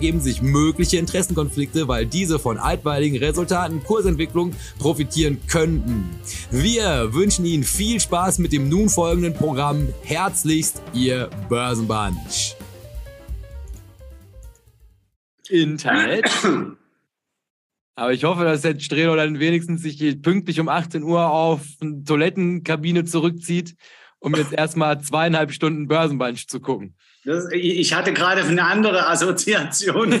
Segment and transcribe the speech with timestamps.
[0.00, 6.08] ergeben sich mögliche Interessenkonflikte, weil diese von altweiligen Resultaten Kursentwicklung profitieren könnten.
[6.50, 9.88] Wir wünschen Ihnen viel Spaß mit dem nun folgenden Programm.
[10.02, 12.56] Herzlichst, Ihr Börsenbunch.
[15.50, 16.30] Internet.
[17.94, 22.02] Aber ich hoffe, dass der Strelo dann wenigstens sich pünktlich um 18 Uhr auf eine
[22.04, 23.76] Toilettenkabine zurückzieht,
[24.18, 26.94] um jetzt erstmal zweieinhalb Stunden Börsenbunch zu gucken.
[27.24, 30.12] Das, ich hatte gerade eine andere Assoziation.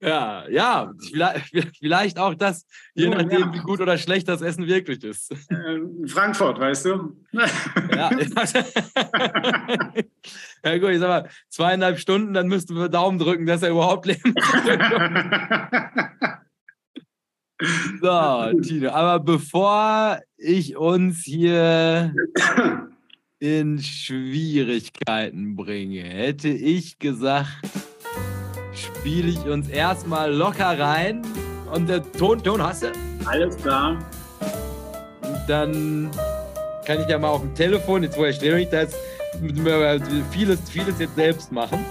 [0.00, 0.92] ja, ja,
[1.78, 3.54] vielleicht auch das, je oh, nachdem, ja.
[3.54, 5.32] wie gut oder schlecht das Essen wirklich ist.
[5.50, 7.16] Ähm, Frankfurt, weißt du?
[7.32, 8.10] ja.
[10.64, 14.06] ja, gut, ich sag mal, zweieinhalb Stunden, dann müssten wir Daumen drücken, dass er überhaupt
[14.06, 14.34] leben
[18.00, 22.14] So, Tino, aber bevor ich uns hier
[23.40, 27.48] in Schwierigkeiten bringe, hätte ich gesagt,
[28.74, 31.22] spiele ich uns erstmal locker rein.
[31.72, 32.92] Und der Ton, Ton hast du?
[33.24, 33.98] Alles klar.
[35.22, 36.10] Und dann
[36.84, 38.94] kann ich ja mal auf dem Telefon, jetzt wo ich stehe, nicht das
[40.30, 41.82] vieles, vieles jetzt selbst machen.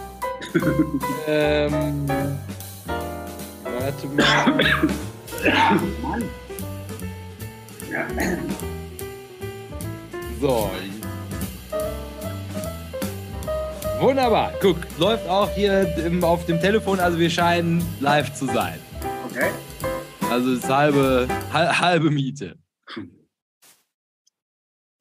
[1.28, 2.06] ähm,
[3.64, 4.60] warte mal.
[10.40, 10.70] So,
[14.00, 14.54] Wunderbar.
[14.62, 18.80] Guck, läuft auch hier im, auf dem Telefon, also wir scheinen live zu sein.
[19.26, 19.52] Okay.
[20.32, 22.58] Also das halbe, halbe Miete.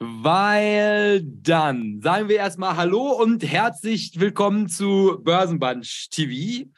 [0.00, 6.68] Weil dann sagen wir erstmal Hallo und herzlich willkommen zu Börsenbunch TV.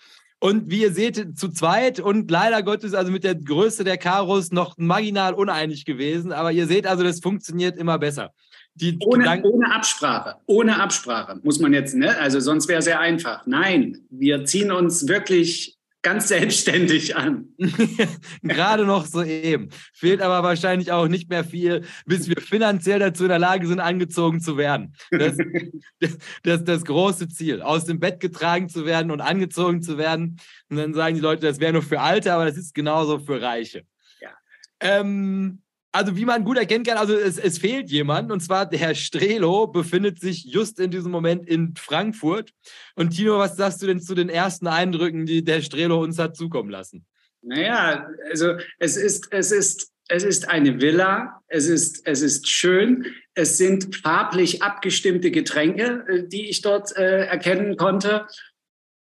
[0.41, 4.53] Und wie ihr seht, zu zweit und leider Gottes, also mit der Größe der Karos
[4.53, 6.33] noch marginal uneinig gewesen.
[6.33, 8.35] Aber ihr seht also, das funktioniert immer besser
[8.75, 12.17] die ohne, ohne Absprache, ohne Absprache muss man jetzt, ne?
[12.19, 13.47] Also sonst wäre es sehr einfach.
[13.47, 17.49] Nein, wir ziehen uns wirklich ganz selbstständig an.
[18.43, 19.69] Gerade noch so eben.
[19.93, 23.81] Fehlt aber wahrscheinlich auch nicht mehr viel, bis wir finanziell dazu in der Lage sind,
[23.81, 24.95] angezogen zu werden.
[26.01, 30.41] Das, das, das große Ziel, aus dem Bett getragen zu werden und angezogen zu werden.
[30.71, 33.43] Und dann sagen die Leute, das wäre nur für Alte, aber das ist genauso für
[33.43, 33.83] Reiche.
[34.21, 34.31] Ja.
[34.81, 35.61] Ähm,
[35.93, 38.95] also wie man gut erkennen kann, also es, es fehlt jemand und zwar der Herr
[38.95, 42.53] Strelo befindet sich just in diesem Moment in Frankfurt.
[42.95, 46.37] Und Tino, was sagst du denn zu den ersten Eindrücken, die der Strelo uns hat
[46.37, 47.07] zukommen lassen?
[47.43, 53.07] Naja, also es ist, es ist, es ist eine Villa, es ist, es ist schön,
[53.35, 58.27] es sind farblich abgestimmte Getränke, äh, die ich dort äh, erkennen konnte.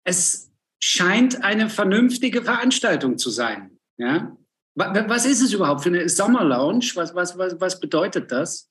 [0.03, 3.77] Es scheint eine vernünftige Veranstaltung zu sein.
[3.97, 4.37] Ja?
[4.75, 6.85] Was ist es überhaupt für eine Sommerlounge?
[6.95, 8.69] Was, was, was, was bedeutet das?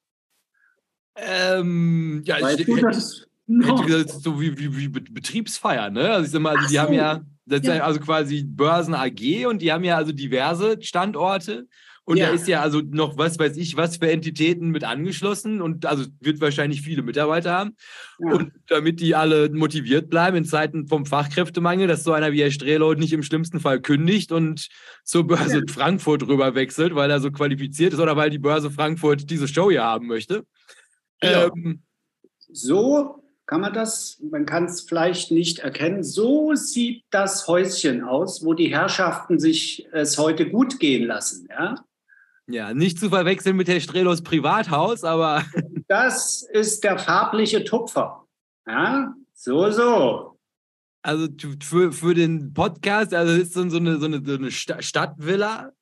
[1.16, 6.10] Ähm, ja, weißt ich, du, das hätte gesagt, so wie, wie, wie Betriebsfeier, ne?
[6.10, 6.80] Also ich sag mal, also die so.
[6.80, 11.66] haben ja, das ja also quasi Börsen AG und die haben ja also diverse Standorte
[12.08, 12.28] und ja.
[12.28, 16.06] da ist ja also noch, was weiß ich, was für Entitäten mit angeschlossen und also
[16.20, 17.76] wird wahrscheinlich viele Mitarbeiter haben.
[18.18, 18.32] Ja.
[18.32, 22.50] Und damit die alle motiviert bleiben in Zeiten vom Fachkräftemangel, dass so einer wie Herr
[22.50, 24.68] Strelo nicht im schlimmsten Fall kündigt und
[25.04, 25.62] zur Börse ja.
[25.70, 29.70] Frankfurt rüber wechselt, weil er so qualifiziert ist oder weil die Börse Frankfurt diese Show
[29.70, 30.46] hier haben möchte.
[31.20, 31.82] Ähm,
[32.50, 36.02] so kann man das, man kann es vielleicht nicht erkennen.
[36.02, 41.48] So sieht das Häuschen aus, wo die Herrschaften sich es heute gut gehen lassen.
[41.50, 41.74] Ja?
[42.50, 45.44] Ja, nicht zu verwechseln mit Herr Strelos Privathaus, aber.
[45.90, 48.26] Das ist der farbliche Tupfer.
[48.66, 50.38] Ja, so, so.
[51.00, 51.28] Also
[51.62, 55.72] für, für den Podcast, also ist so eine, so eine, so eine Stadtvilla.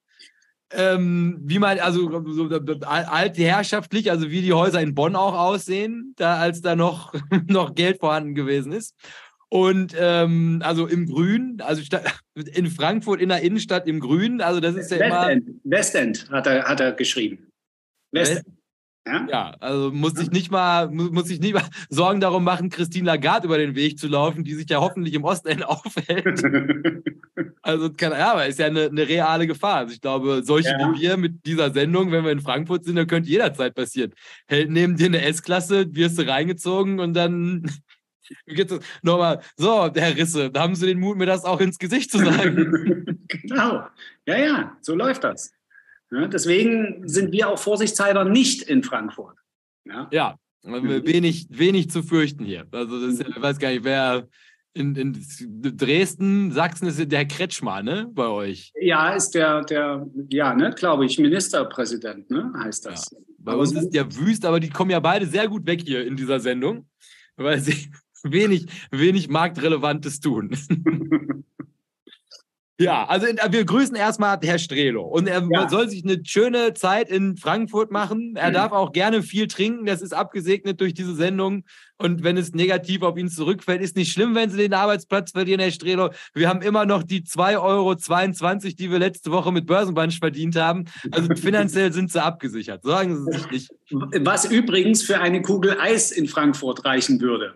[0.71, 2.49] Ähm, wie man, also so,
[2.85, 7.13] alte herrschaftlich, also wie die Häuser in Bonn auch aussehen, da als da noch,
[7.49, 8.95] noch Geld vorhanden gewesen ist.
[9.49, 11.83] Und ähm, also im Grün, also
[12.35, 15.59] in Frankfurt in der Innenstadt im Grün, also das ist ja Westend, immer.
[15.65, 17.47] Westend hat er, hat er geschrieben.
[18.13, 18.47] Westend.
[19.07, 19.27] Ja?
[19.31, 23.47] ja, also muss ich nicht mal, muss ich nicht mal Sorgen darum machen, Christine Lagarde
[23.47, 26.43] über den Weg zu laufen, die sich ja hoffentlich im Ostend aufhält.
[27.63, 29.77] also kann, ja, aber ist ja eine, eine reale Gefahr.
[29.77, 30.93] Also ich glaube, solche ja.
[30.93, 34.13] wie wir mit dieser Sendung, wenn wir in Frankfurt sind, dann könnte jederzeit passieren.
[34.49, 37.71] Hält neben dir eine S-Klasse, wirst du reingezogen und dann
[39.03, 42.19] nochmal, so, Herr Risse, da haben Sie den Mut, mir das auch ins Gesicht zu
[42.19, 43.25] sagen.
[43.29, 43.87] genau.
[44.27, 45.53] Ja, ja, so läuft das.
[46.11, 49.37] Ja, deswegen sind wir auch vorsichtshalber nicht in Frankfurt.
[49.85, 52.67] Ja, ja wenig, wenig zu fürchten hier.
[52.71, 54.29] Also, das, ich weiß gar nicht, wer
[54.75, 55.17] in, in
[55.77, 58.73] Dresden, Sachsen ist der Herr Kretschmer, ne, bei euch?
[58.79, 63.11] Ja, ist der, der ja, ne, glaube ich, Ministerpräsident, ne, heißt das.
[63.11, 63.19] Ja.
[63.39, 66.17] Bei uns ist der wüst, aber die kommen ja beide sehr gut weg hier in
[66.17, 66.89] dieser Sendung,
[67.37, 67.91] weil sie
[68.23, 70.57] wenig, wenig Marktrelevantes tun.
[72.79, 75.03] Ja, also wir grüßen erstmal Herr Strelo.
[75.03, 75.69] Und er ja.
[75.69, 78.35] soll sich eine schöne Zeit in Frankfurt machen.
[78.37, 78.55] Er mhm.
[78.55, 79.87] darf auch gerne viel trinken.
[79.87, 81.65] Das ist abgesegnet durch diese Sendung.
[81.97, 85.61] Und wenn es negativ auf ihn zurückfällt, ist nicht schlimm, wenn Sie den Arbeitsplatz verlieren,
[85.61, 86.11] Herr Strelo.
[86.35, 87.95] Wir haben immer noch die 2,22 Euro,
[88.79, 90.85] die wir letzte Woche mit Börsenbunch verdient haben.
[91.13, 92.83] Also finanziell sind Sie abgesichert.
[92.83, 93.71] Sagen Sie sich nicht.
[93.91, 97.55] Was übrigens für eine Kugel Eis in Frankfurt reichen würde.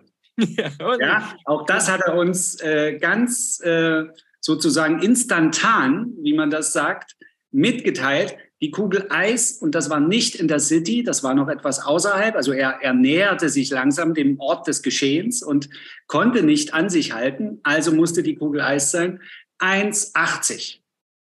[0.56, 3.60] Ja, ja auch das hat er uns äh, ganz...
[3.60, 4.04] Äh,
[4.40, 7.16] sozusagen instantan, wie man das sagt,
[7.52, 11.81] mitgeteilt, die Kugel Eis, und das war nicht in der City, das war noch etwas
[11.81, 15.70] außerhalb, also er, er näherte sich langsam dem Ort des Geschehens und
[16.06, 19.20] konnte nicht an sich halten, also musste die Kugel Eis sein.
[19.60, 20.78] 1,80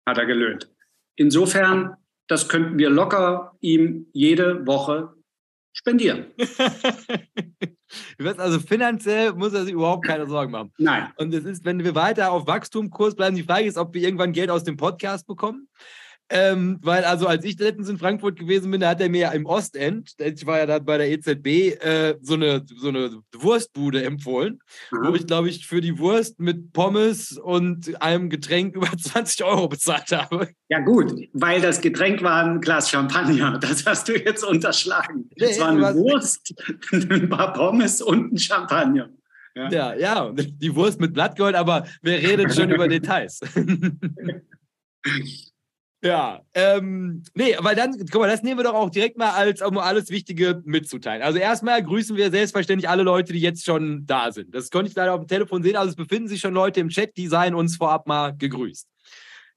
[0.05, 0.69] hat er gelöhnt.
[1.15, 1.95] Insofern,
[2.27, 5.13] das könnten wir locker ihm jede Woche
[5.77, 6.25] spendieren.
[8.37, 10.73] also finanziell muss er sich überhaupt keine Sorgen machen.
[10.79, 11.11] Nein.
[11.17, 14.33] Und es ist, wenn wir weiter auf Wachstumkurs bleiben, die Frage ist, ob wir irgendwann
[14.33, 15.69] Geld aus dem Podcast bekommen.
[16.29, 19.31] Ähm, weil also als ich letztens in Frankfurt gewesen bin, da hat er mir ja
[19.31, 21.47] im Ostend, ich war ja da bei der EZB,
[21.81, 24.59] äh, so, eine, so eine Wurstbude empfohlen,
[24.91, 25.07] mhm.
[25.07, 29.69] wo ich glaube ich für die Wurst mit Pommes und einem Getränk über 20 Euro
[29.69, 30.49] bezahlt habe.
[30.69, 35.29] Ja gut, weil das Getränk war ein Glas Champagner, das hast du jetzt unterschlagen.
[35.37, 36.53] Nee, es war eine Wurst,
[36.91, 39.09] ein paar Pommes und ein Champagner.
[39.55, 39.69] Ja.
[39.69, 43.39] ja, ja, die Wurst mit Blattgold, aber wer redet schon über Details?
[46.07, 49.61] Ja, ähm, nee, weil dann, guck mal, das nehmen wir doch auch direkt mal als,
[49.61, 51.21] um alles Wichtige mitzuteilen.
[51.21, 54.55] Also erstmal grüßen wir selbstverständlich alle Leute, die jetzt schon da sind.
[54.55, 56.87] Das konnte ich leider auf dem Telefon sehen, also es befinden sich schon Leute im
[56.87, 58.87] Chat, die seien uns vorab mal gegrüßt.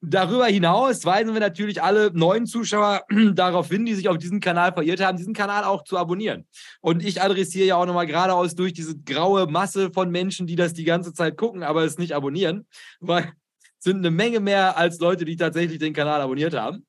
[0.02, 3.04] Darüber hinaus weisen wir natürlich alle neuen Zuschauer
[3.34, 6.48] darauf hin, die sich auf diesen Kanal verirrt haben, diesen Kanal auch zu abonnieren.
[6.80, 10.72] Und ich adressiere ja auch nochmal geradeaus durch diese graue Masse von Menschen, die das
[10.72, 12.66] die ganze Zeit gucken, aber es nicht abonnieren,
[12.98, 13.34] weil
[13.80, 16.86] sind eine Menge mehr als Leute, die tatsächlich den Kanal abonniert haben.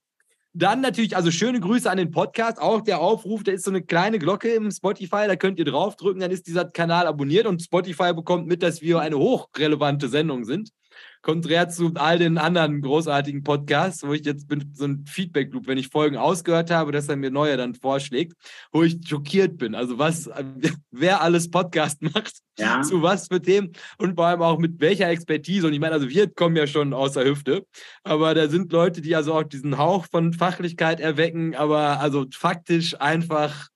[0.53, 2.59] Dann natürlich, also schöne Grüße an den Podcast.
[2.59, 6.19] Auch der Aufruf, da ist so eine kleine Glocke im Spotify, da könnt ihr draufdrücken,
[6.19, 10.71] dann ist dieser Kanal abonniert und Spotify bekommt mit, dass wir eine hochrelevante Sendung sind
[11.21, 15.77] konträr zu all den anderen großartigen Podcasts, wo ich jetzt bin, so ein Feedback-Loop, wenn
[15.77, 18.33] ich Folgen ausgehört habe, dass er mir neue dann vorschlägt,
[18.71, 19.75] wo ich schockiert bin.
[19.75, 20.29] Also was,
[20.91, 22.81] wer alles Podcast macht, ja.
[22.81, 25.67] zu was für Themen und vor allem auch mit welcher Expertise.
[25.67, 27.65] Und ich meine, also wir kommen ja schon aus der Hüfte,
[28.03, 32.99] aber da sind Leute, die also auch diesen Hauch von Fachlichkeit erwecken, aber also faktisch
[32.99, 33.67] einfach,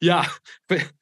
[0.00, 0.24] ja,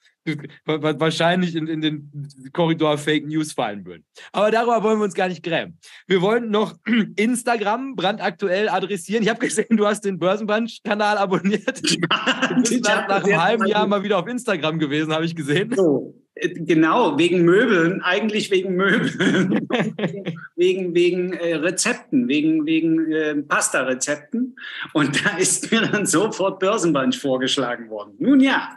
[0.64, 4.04] wahrscheinlich in, in den Korridor Fake News fallen würden.
[4.32, 5.78] Aber darüber wollen wir uns gar nicht grämen.
[6.06, 6.76] Wir wollen noch
[7.16, 9.22] Instagram brandaktuell adressieren.
[9.22, 11.82] Ich habe gesehen, du hast den Börsenbunch-Kanal abonniert.
[11.82, 15.74] du bist nach, nach einem halben Jahr mal wieder auf Instagram gewesen, habe ich gesehen.
[15.74, 16.14] So.
[16.34, 19.66] Äh, genau, wegen Möbeln, eigentlich wegen Möbeln,
[20.56, 24.56] wegen, wegen äh, Rezepten, wegen, wegen äh, Pasta-Rezepten.
[24.92, 28.14] Und da ist mir dann sofort Börsenbunch vorgeschlagen worden.
[28.18, 28.76] Nun ja.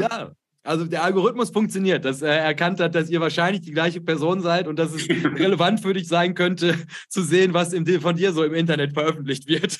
[0.00, 4.40] Ja, also der Algorithmus funktioniert, dass er erkannt hat, dass ihr wahrscheinlich die gleiche Person
[4.40, 6.76] seid und dass es relevant für dich sein könnte,
[7.08, 9.78] zu sehen, was von dir so im Internet veröffentlicht wird.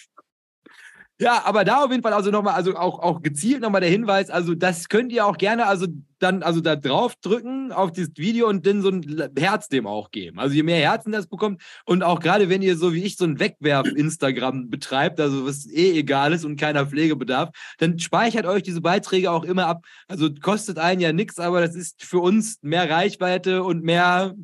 [1.21, 4.31] Ja, aber da auf jeden Fall also nochmal, also auch, auch gezielt nochmal der Hinweis,
[4.31, 5.87] also das könnt ihr auch gerne, also
[6.19, 10.11] dann, also da drauf drücken auf dieses Video und dann so ein Herz dem auch
[10.11, 10.41] geben.
[10.41, 13.27] Also je mehr Herzen das bekommt und auch gerade wenn ihr so wie ich so
[13.27, 18.65] ein Wegwerf-Instagram betreibt, also was eh egal ist und keiner Pflege bedarf, dann speichert euch
[18.65, 19.85] diese Beiträge auch immer ab.
[20.09, 24.35] Also kostet einen ja nichts, aber das ist für uns mehr Reichweite und mehr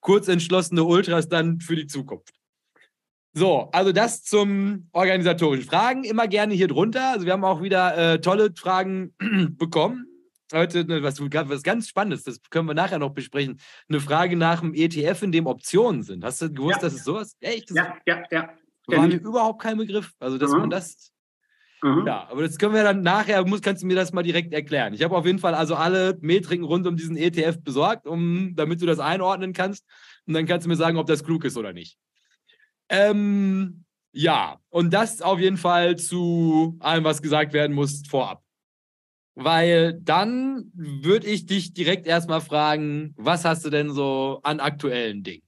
[0.00, 2.37] kurzentschlossene Ultras dann für die Zukunft.
[3.34, 5.68] So, also das zum organisatorischen.
[5.68, 7.10] Fragen immer gerne hier drunter.
[7.10, 9.14] Also wir haben auch wieder äh, tolle Fragen
[9.58, 10.06] bekommen.
[10.52, 13.60] heute ne, was, was ganz Spannendes, das können wir nachher noch besprechen.
[13.88, 16.24] Eine Frage nach dem ETF, in dem Optionen sind.
[16.24, 16.82] Hast du gewusst, ja.
[16.82, 17.36] dass es sowas?
[17.40, 17.70] Echt?
[17.70, 18.50] Ja, ja, ja.
[18.86, 20.14] War mir überhaupt kein Begriff.
[20.18, 20.60] Also, dass mhm.
[20.60, 21.12] man das.
[21.82, 22.04] Mhm.
[22.06, 24.94] Ja, aber das können wir dann nachher, muss, kannst du mir das mal direkt erklären.
[24.94, 28.82] Ich habe auf jeden Fall also alle Metriken rund um diesen ETF besorgt, um, damit
[28.82, 29.84] du das einordnen kannst.
[30.26, 31.96] Und dann kannst du mir sagen, ob das klug ist oder nicht.
[32.88, 38.42] Ähm, ja, und das auf jeden Fall zu allem, was gesagt werden muss, vorab.
[39.34, 45.22] Weil dann würde ich dich direkt erstmal fragen, was hast du denn so an aktuellen
[45.22, 45.44] Dingen?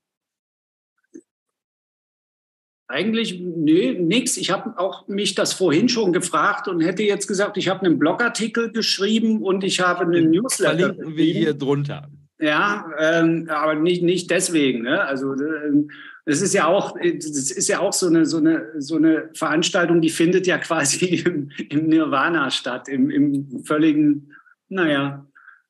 [2.86, 4.36] Eigentlich, nee, nix.
[4.36, 8.00] Ich habe auch mich das vorhin schon gefragt und hätte jetzt gesagt, ich habe einen
[8.00, 10.76] Blogartikel geschrieben und ich habe einen Newsletter.
[10.76, 12.08] Verlinken wir hier drunter.
[12.40, 14.82] Ja, ähm, aber nicht, nicht deswegen.
[14.82, 15.04] Ne?
[15.04, 15.90] Also ähm,
[16.26, 20.00] das ist ja auch, das ist ja auch so eine, so eine, so eine Veranstaltung,
[20.00, 24.32] die findet ja quasi im, im Nirvana statt, im, im völligen,
[24.68, 25.26] naja.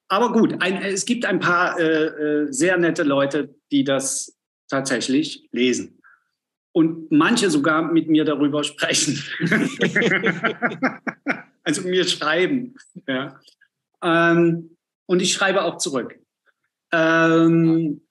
[0.09, 4.37] Aber gut, ein, es gibt ein paar äh, äh, sehr nette Leute, die das
[4.69, 6.03] tatsächlich lesen.
[6.73, 9.23] Und manche sogar mit mir darüber sprechen.
[11.65, 12.75] also mir schreiben.
[13.07, 13.41] Ja.
[14.03, 14.77] Ähm,
[15.07, 16.19] und ich schreibe auch zurück.
[16.93, 18.03] Ähm,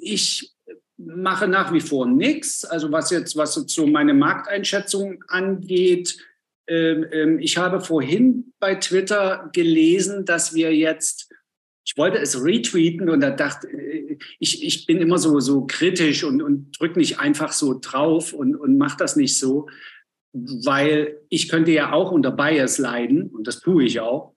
[0.00, 0.55] ich
[0.98, 2.64] mache nach wie vor nichts.
[2.64, 6.18] Also was jetzt, was jetzt so meine Markteinschätzung angeht,
[6.68, 11.30] ähm, ähm, ich habe vorhin bei Twitter gelesen, dass wir jetzt,
[11.84, 16.24] ich wollte es retweeten und da dachte äh, ich, ich bin immer so, so kritisch
[16.24, 19.68] und, und drücke nicht einfach so drauf und, und mache das nicht so,
[20.32, 24.34] weil ich könnte ja auch unter Bias leiden und das tue ich auch.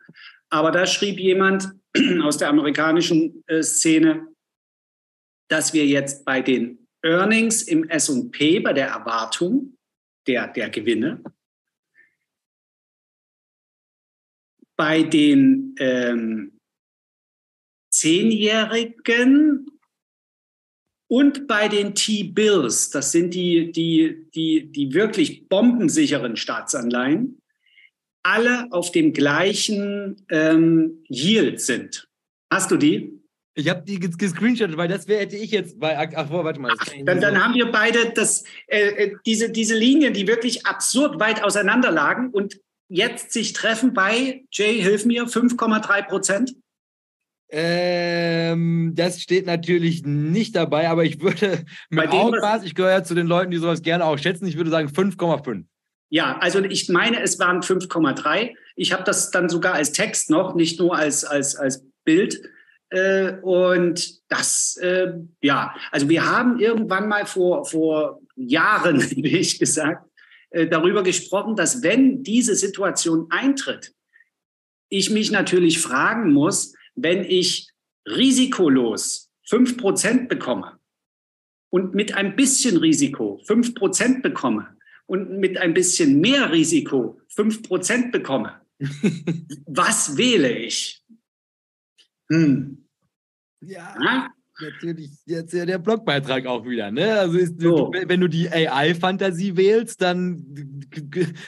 [0.49, 1.69] Aber da schrieb jemand
[2.21, 4.27] aus der amerikanischen äh, Szene,
[5.49, 9.77] dass wir jetzt bei den Earnings im SP, bei der Erwartung
[10.27, 11.23] der, der Gewinne,
[14.77, 16.57] bei den ähm,
[17.91, 19.65] Zehnjährigen
[21.09, 27.41] und bei den T-Bills, das sind die, die, die, die wirklich bombensicheren Staatsanleihen,
[28.23, 32.07] alle auf dem gleichen ähm, Yield sind.
[32.51, 33.18] Hast du die?
[33.59, 35.97] Ich habe die gescreenshottet, weil das wäre, hätte ich jetzt bei.
[36.15, 36.73] Ach, warte mal.
[36.77, 41.19] Ach, dann, dann haben wir beide das, äh, äh, diese, diese Linien, die wirklich absurd
[41.19, 46.55] weit auseinander lagen und jetzt sich treffen bei, Jay, hilf mir, 5,3 Prozent.
[47.51, 53.15] Ähm, das steht natürlich nicht dabei, aber ich würde mit Augenmaß, ich gehöre ja zu
[53.15, 55.65] den Leuten, die sowas gerne auch schätzen, ich würde sagen 5,5.
[56.11, 58.55] Ja, also ich meine, es waren 5,3.
[58.75, 62.41] Ich habe das dann sogar als Text noch, nicht nur als, als, als Bild.
[62.89, 69.59] Äh, und das, äh, ja, also wir haben irgendwann mal vor, vor Jahren, wie ich
[69.59, 70.09] gesagt,
[70.51, 73.93] äh, darüber gesprochen, dass wenn diese Situation eintritt,
[74.89, 77.69] ich mich natürlich fragen muss, wenn ich
[78.07, 80.79] risikolos fünf Prozent bekomme
[81.69, 87.61] und mit ein bisschen Risiko fünf Prozent bekomme und mit ein bisschen mehr Risiko fünf
[87.61, 88.61] Prozent bekomme,
[89.67, 91.03] was wähle ich?
[92.31, 92.85] Hm.
[93.61, 94.27] Ja, ja,
[94.59, 95.11] natürlich.
[95.25, 96.91] Jetzt ja der Blogbeitrag auch wieder.
[96.91, 97.19] Ne?
[97.19, 97.91] Also ist, so.
[97.91, 100.45] wenn du die AI-Fantasie wählst, dann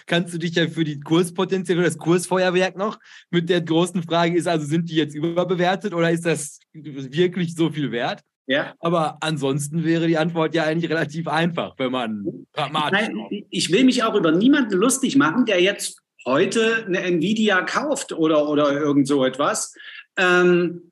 [0.08, 4.36] kannst du dich ja für die Kurspotenzial oder das Kursfeuerwerk noch mit der großen Frage
[4.36, 8.22] ist, also sind die jetzt überbewertet oder ist das wirklich so viel wert?
[8.48, 8.74] Ja.
[8.80, 13.00] Aber ansonsten wäre die Antwort ja eigentlich relativ einfach, wenn man pragmatisch.
[13.00, 18.12] Nein, ich will mich auch über niemanden lustig machen, der jetzt heute eine Nvidia kauft
[18.12, 19.74] oder, oder irgend so etwas.
[20.18, 20.91] Ähm,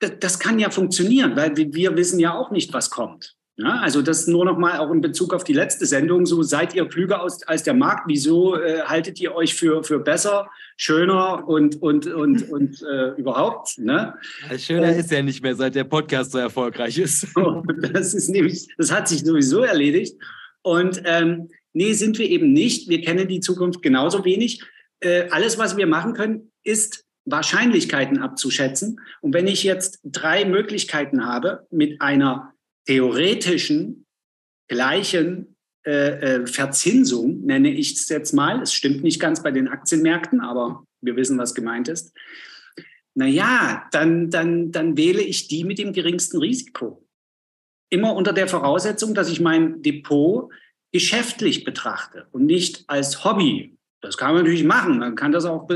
[0.00, 3.36] das, das kann ja funktionieren, weil wir wissen ja auch nicht, was kommt.
[3.62, 6.24] Ja, also das nur noch mal auch in Bezug auf die letzte Sendung.
[6.24, 8.04] So seid ihr klüger aus, als der Markt.
[8.06, 10.48] Wieso äh, haltet ihr euch für, für besser,
[10.78, 13.76] schöner und, und, und, und äh, überhaupt?
[13.76, 14.14] Ne?
[14.56, 17.26] Schöner und, ist ja nicht mehr, seit der Podcast so erfolgreich ist.
[17.92, 20.16] das ist nämlich, das hat sich sowieso erledigt.
[20.62, 22.88] Und ähm, nee, sind wir eben nicht.
[22.88, 24.62] Wir kennen die Zukunft genauso wenig.
[25.00, 29.00] Äh, alles, was wir machen können, ist Wahrscheinlichkeiten abzuschätzen.
[29.20, 32.54] Und wenn ich jetzt drei Möglichkeiten habe mit einer
[32.86, 34.06] theoretischen
[34.68, 39.68] gleichen äh, äh, Verzinsung, nenne ich es jetzt mal, es stimmt nicht ganz bei den
[39.68, 42.12] Aktienmärkten, aber wir wissen, was gemeint ist.
[43.14, 47.06] Naja, dann, dann, dann wähle ich die mit dem geringsten Risiko.
[47.90, 50.52] Immer unter der Voraussetzung, dass ich mein Depot
[50.92, 54.98] geschäftlich betrachte und nicht als Hobby das kann man natürlich machen.
[54.98, 55.68] Man kann das auch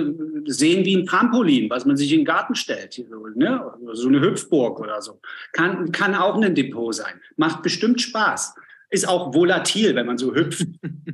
[0.46, 2.94] sehen wie ein Trampolin, was man sich in den Garten stellt.
[2.94, 3.72] So, ne?
[3.92, 5.20] so eine Hüpfburg oder so.
[5.52, 7.20] Kann, kann auch ein Depot sein.
[7.36, 8.54] Macht bestimmt Spaß.
[8.90, 10.66] Ist auch volatil, wenn man so hüpft.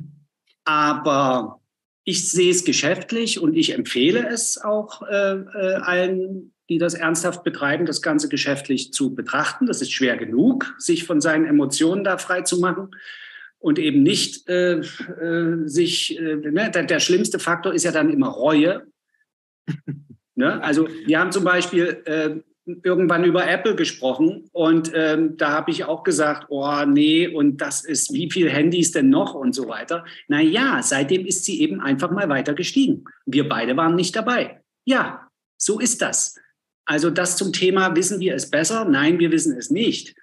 [0.63, 1.59] Aber
[2.05, 7.43] ich sehe es geschäftlich und ich empfehle es auch äh, äh, allen, die das ernsthaft
[7.43, 9.65] betreiben, das Ganze geschäftlich zu betrachten.
[9.65, 12.91] Das ist schwer genug, sich von seinen Emotionen da frei zu machen
[13.61, 18.09] und eben nicht äh, äh, sich, äh, ne, der, der, schlimmste Faktor ist ja dann
[18.09, 18.87] immer Reue.
[20.35, 20.61] ne?
[20.63, 22.39] Also wir haben zum Beispiel äh,
[22.83, 27.85] irgendwann über Apple gesprochen und ähm, da habe ich auch gesagt, oh nee, und das
[27.85, 30.05] ist, wie viele Handys denn noch und so weiter.
[30.27, 33.05] Naja, seitdem ist sie eben einfach mal weiter gestiegen.
[33.25, 34.61] Wir beide waren nicht dabei.
[34.85, 35.27] Ja,
[35.57, 36.35] so ist das.
[36.85, 38.85] Also das zum Thema, wissen wir es besser?
[38.85, 40.15] Nein, wir wissen es nicht.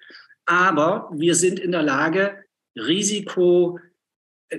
[0.45, 2.43] Aber wir sind in der Lage,
[2.87, 3.79] Risiko,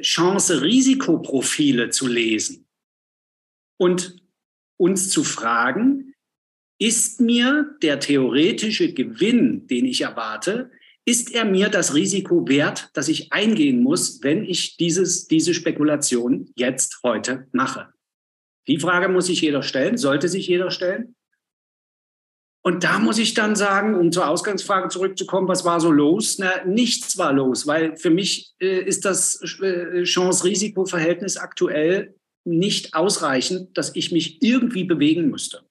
[0.00, 2.68] Chance-Risikoprofile zu lesen
[3.78, 4.16] und
[4.78, 6.14] uns zu fragen,
[6.78, 10.70] ist mir der theoretische Gewinn, den ich erwarte,
[11.04, 16.50] ist er mir das Risiko wert, dass ich eingehen muss, wenn ich dieses, diese Spekulation
[16.56, 17.92] jetzt heute mache?
[18.66, 21.16] Die Frage muss sich jeder stellen, sollte sich jeder stellen.
[22.62, 26.38] Und da muss ich dann sagen, um zur Ausgangsfrage zurückzukommen, was war so los?
[26.38, 32.14] Na, nichts war los, weil für mich äh, ist das äh, Chance-Risiko-Verhältnis aktuell
[32.44, 35.62] nicht ausreichend, dass ich mich irgendwie bewegen müsste.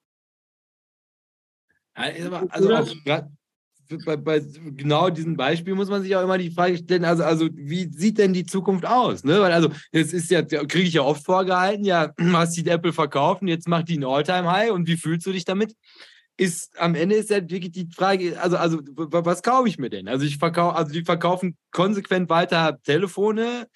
[1.93, 2.87] Also auch
[4.05, 7.49] bei, bei, genau diesem Beispiel muss man sich auch immer die Frage stellen, also, also
[7.53, 9.23] wie sieht denn die Zukunft aus?
[9.23, 9.39] Ne?
[9.41, 13.41] Weil also es ist ja, kriege ich ja oft vorgehalten, ja, hast die Apple verkauft
[13.41, 15.75] und jetzt macht die ein All-Time-High und wie fühlst du dich damit?
[16.39, 20.07] Ist am Ende ist ja wirklich die Frage, also, also was kaufe ich mir denn?
[20.07, 23.67] Also ich verkaufe, also die verkaufen konsequent weiter Telefone,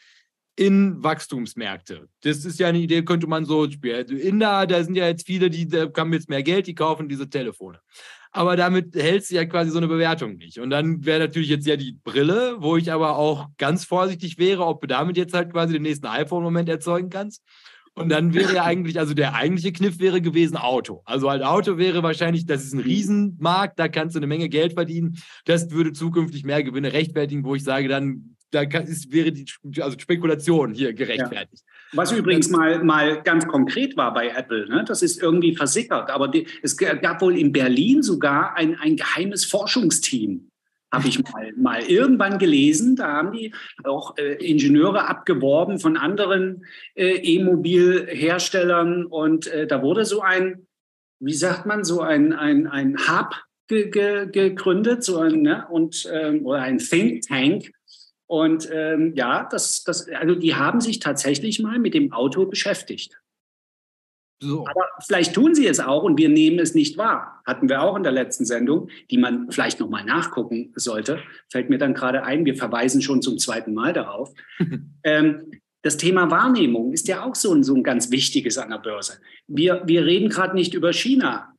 [0.55, 2.08] in Wachstumsmärkte.
[2.22, 3.96] Das ist ja eine Idee, könnte man so spielen.
[3.96, 5.67] Also Inder, da sind ja jetzt viele, die
[5.98, 7.79] haben jetzt mehr Geld, die kaufen diese Telefone.
[8.32, 10.60] Aber damit hältst du ja quasi so eine Bewertung nicht.
[10.60, 14.65] Und dann wäre natürlich jetzt ja die Brille, wo ich aber auch ganz vorsichtig wäre,
[14.65, 17.43] ob du damit jetzt halt quasi den nächsten iPhone-Moment erzeugen kannst.
[17.95, 21.03] Und dann wäre ja eigentlich, also der eigentliche Kniff wäre gewesen Auto.
[21.05, 24.73] Also halt Auto wäre wahrscheinlich, das ist ein Riesenmarkt, da kannst du eine Menge Geld
[24.73, 25.17] verdienen.
[25.45, 29.46] Das würde zukünftig mehr Gewinne rechtfertigen, wo ich sage, dann da kann, ist, wäre die
[29.81, 31.63] also Spekulation hier gerechtfertigt.
[31.65, 31.98] Ja.
[31.98, 34.83] Was übrigens mal, mal ganz konkret war bei Apple, ne?
[34.87, 39.46] das ist irgendwie versickert, aber die, es gab wohl in Berlin sogar ein, ein geheimes
[39.46, 40.50] Forschungsteam,
[40.94, 42.96] habe ich mal, mal irgendwann gelesen.
[42.96, 43.53] Da haben die
[43.84, 50.68] auch äh, Ingenieure abgeworben von anderen äh, E-Mobil-Herstellern und äh, da wurde so ein,
[51.20, 53.36] wie sagt man, so ein, ein, ein Hub
[53.68, 55.66] ge, ge, gegründet, so ein, ne?
[55.70, 57.72] und, ähm, oder ein Think Tank
[58.27, 63.20] und ähm, ja, das, das, also die haben sich tatsächlich mal mit dem Auto beschäftigt.
[64.44, 64.68] So.
[64.68, 67.42] Aber vielleicht tun sie es auch und wir nehmen es nicht wahr.
[67.46, 71.20] Hatten wir auch in der letzten Sendung, die man vielleicht nochmal nachgucken sollte.
[71.50, 74.34] Fällt mir dann gerade ein, wir verweisen schon zum zweiten Mal darauf.
[75.03, 75.51] ähm,
[75.82, 79.20] das Thema Wahrnehmung ist ja auch so ein, so ein ganz wichtiges an der Börse.
[79.48, 81.53] Wir, wir reden gerade nicht über China,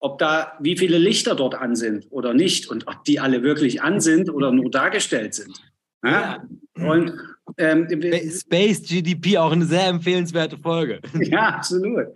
[0.00, 3.82] ob da wie viele Lichter dort an sind oder nicht und ob die alle wirklich
[3.82, 5.60] an sind oder nur dargestellt sind.
[6.04, 6.44] Ja.
[6.74, 7.12] Und
[7.58, 7.88] ähm,
[8.30, 11.00] Space GDP auch eine sehr empfehlenswerte Folge.
[11.20, 12.06] Ja, absolut.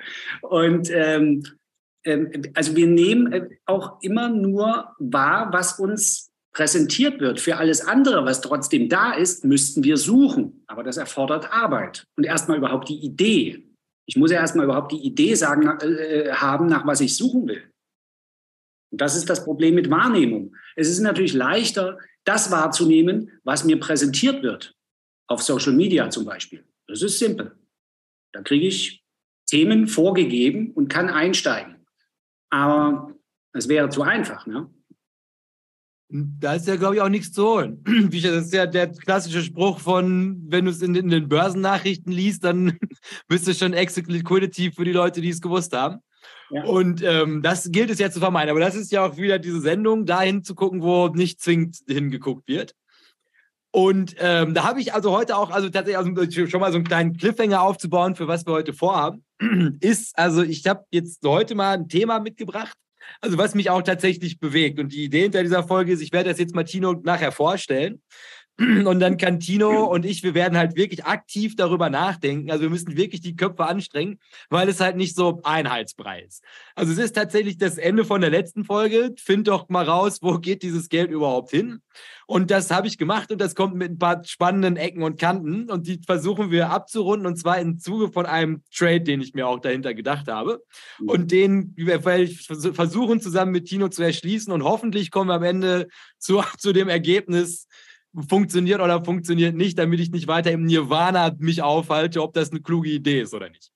[0.43, 1.45] Und ähm,
[2.05, 7.41] ähm, also wir nehmen äh, auch immer nur wahr, was uns präsentiert wird.
[7.41, 10.65] Für alles andere, was trotzdem da ist, müssten wir suchen.
[10.67, 13.65] Aber das erfordert Arbeit und erstmal überhaupt die Idee.
[14.07, 17.63] Ich muss ja erstmal überhaupt die Idee sagen, äh, haben, nach was ich suchen will.
[18.93, 20.55] Und das ist das Problem mit Wahrnehmung.
[20.77, 24.74] Es ist natürlich leichter, das wahrzunehmen, was mir präsentiert wird.
[25.27, 26.65] Auf Social Media zum Beispiel.
[26.87, 27.57] Das ist simpel.
[28.33, 29.05] Da kriege ich
[29.47, 31.87] Themen vorgegeben und kann einsteigen.
[32.51, 33.15] Aber
[33.53, 34.71] es wäre zu einfach, ne?
[36.09, 37.83] Da ist ja, glaube ich, auch nichts zu holen.
[38.11, 42.45] Das ist ja der klassische Spruch von, wenn du es in, in, den Börsennachrichten liest,
[42.45, 42.79] dann
[43.29, 46.01] bist du schon Exit Liquidity für die Leute, die es gewusst haben.
[46.51, 48.51] Und ähm, das gilt es ja zu vermeiden.
[48.51, 52.47] Aber das ist ja auch wieder diese Sendung, dahin zu gucken, wo nicht zwingend hingeguckt
[52.47, 52.75] wird.
[53.75, 56.87] Und ähm, da habe ich also heute auch, also tatsächlich also schon mal so einen
[56.87, 59.25] kleinen Cliffhanger aufzubauen, für was wir heute vorhaben,
[59.81, 62.79] ist, also ich habe jetzt heute mal ein Thema mitgebracht,
[63.21, 64.79] also was mich auch tatsächlich bewegt.
[64.79, 68.01] Und die Idee hinter dieser Folge ist, ich werde das jetzt Martino nachher vorstellen.
[68.59, 72.53] Und dann kann Tino und ich, wir werden halt wirklich aktiv darüber nachdenken.
[72.53, 76.45] Also wir müssen wirklich die Köpfe anstrengen, weil es halt nicht so einheitsbrei ist.
[76.77, 79.13] Also es ist tatsächlich das Ende von der letzten Folge.
[79.19, 81.81] Find doch mal raus, wo geht dieses Geld überhaupt hin?
[82.27, 85.69] Und das habe ich gemacht und das kommt mit ein paar spannenden Ecken und Kanten
[85.69, 89.49] und die versuchen wir abzurunden und zwar im Zuge von einem Trade, den ich mir
[89.49, 90.63] auch dahinter gedacht habe.
[91.01, 95.43] Und den werde ich versuchen zusammen mit Tino zu erschließen und hoffentlich kommen wir am
[95.43, 95.89] Ende
[96.19, 97.67] zu, zu dem Ergebnis,
[98.29, 102.61] funktioniert oder funktioniert nicht, damit ich nicht weiter im Nirvana mich aufhalte, ob das eine
[102.61, 103.71] kluge Idee ist oder nicht.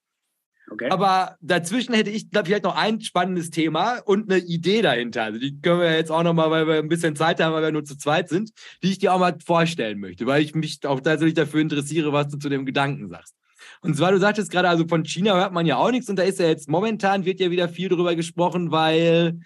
[0.71, 0.91] Okay.
[0.91, 5.25] Aber dazwischen hätte ich vielleicht noch ein spannendes Thema und eine Idee dahinter.
[5.25, 7.63] Also die können wir jetzt auch noch mal, weil wir ein bisschen Zeit haben, weil
[7.63, 8.51] wir nur zu zweit sind,
[8.83, 12.29] die ich dir auch mal vorstellen möchte, weil ich mich auch tatsächlich dafür interessiere, was
[12.29, 13.35] du zu dem Gedanken sagst.
[13.81, 16.23] Und zwar, du sagtest gerade, also von China hört man ja auch nichts und da
[16.23, 19.41] ist ja jetzt momentan wird ja wieder viel drüber gesprochen, weil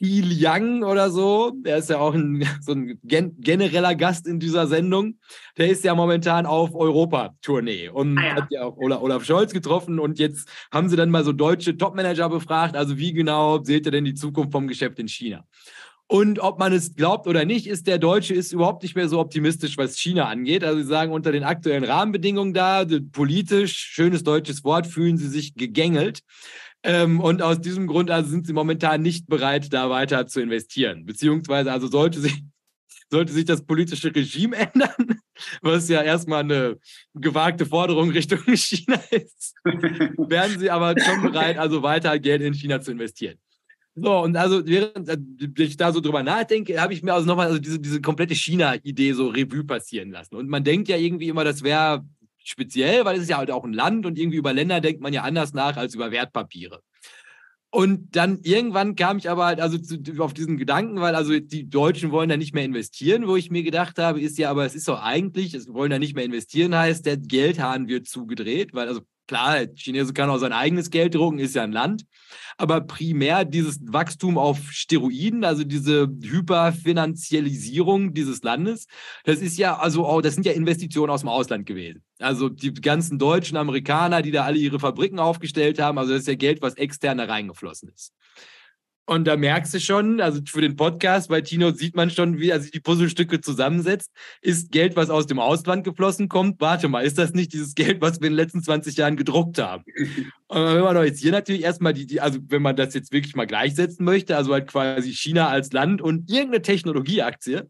[0.00, 4.40] Il Yang oder so, der ist ja auch ein, so ein gen genereller Gast in
[4.40, 5.18] dieser Sendung,
[5.58, 8.34] der ist ja momentan auf Europa-Tournee und ah, ja.
[8.36, 11.76] hat ja auch Olaf, Olaf Scholz getroffen und jetzt haben sie dann mal so deutsche
[11.76, 15.44] Topmanager befragt, also wie genau seht ihr denn die Zukunft vom Geschäft in China?
[16.10, 19.20] Und ob man es glaubt oder nicht, ist der Deutsche ist überhaupt nicht mehr so
[19.20, 20.64] optimistisch, was China angeht.
[20.64, 25.54] Also sie sagen, unter den aktuellen Rahmenbedingungen da, politisch, schönes deutsches Wort, fühlen sie sich
[25.54, 26.22] gegängelt.
[26.82, 31.04] Ähm, und aus diesem Grund also sind sie momentan nicht bereit, da weiter zu investieren.
[31.04, 32.42] Beziehungsweise also sollte sich,
[33.10, 35.20] sollte sich das politische Regime ändern,
[35.60, 36.78] was ja erstmal eine
[37.14, 42.80] gewagte Forderung Richtung China ist, werden sie aber schon bereit, also weiter Geld in China
[42.80, 43.38] zu investieren.
[43.94, 45.18] So, und also während äh,
[45.62, 49.12] ich da so drüber nachdenke, habe ich mir also nochmal also diese, diese komplette China-Idee
[49.12, 50.36] so Revue passieren lassen.
[50.36, 52.06] Und man denkt ja irgendwie immer, das wäre
[52.50, 55.12] speziell, weil es ist ja halt auch ein Land und irgendwie über Länder denkt man
[55.12, 56.82] ja anders nach als über Wertpapiere.
[57.72, 61.70] Und dann irgendwann kam ich aber halt also zu, auf diesen Gedanken, weil also die
[61.70, 64.74] Deutschen wollen da nicht mehr investieren, wo ich mir gedacht habe, ist ja, aber es
[64.74, 68.88] ist doch eigentlich, es wollen da nicht mehr investieren, heißt, der Geldhahn wird zugedreht, weil
[68.88, 72.04] also Klar, Chinese kann auch sein eigenes Geld drucken, ist ja ein Land.
[72.60, 78.86] Aber primär dieses Wachstum auf Steroiden, also diese Hyperfinanzialisierung dieses Landes,
[79.24, 82.02] das ist ja, also auch, das sind ja Investitionen aus dem Ausland gewesen.
[82.18, 86.28] Also die ganzen deutschen Amerikaner, die da alle ihre Fabriken aufgestellt haben, also das ist
[86.28, 88.12] ja Geld, was extern da reingeflossen ist.
[89.10, 92.50] Und da merkst du schon, also für den Podcast bei Tino sieht man schon, wie
[92.50, 94.12] er sich die Puzzlestücke zusammensetzt.
[94.40, 96.60] Ist Geld, was aus dem Ausland geflossen kommt?
[96.60, 99.58] Warte mal, ist das nicht dieses Geld, was wir in den letzten 20 Jahren gedruckt
[99.58, 99.82] haben?
[100.46, 103.10] Und wenn man doch jetzt hier natürlich erstmal die, die, also wenn man das jetzt
[103.10, 107.68] wirklich mal gleichsetzen möchte, also halt quasi China als Land und irgendeine Technologieaktie,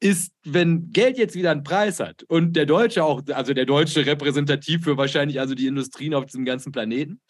[0.00, 4.06] ist, wenn Geld jetzt wieder einen Preis hat und der Deutsche auch, also der Deutsche
[4.06, 7.20] repräsentativ für wahrscheinlich also die Industrien auf diesem ganzen Planeten,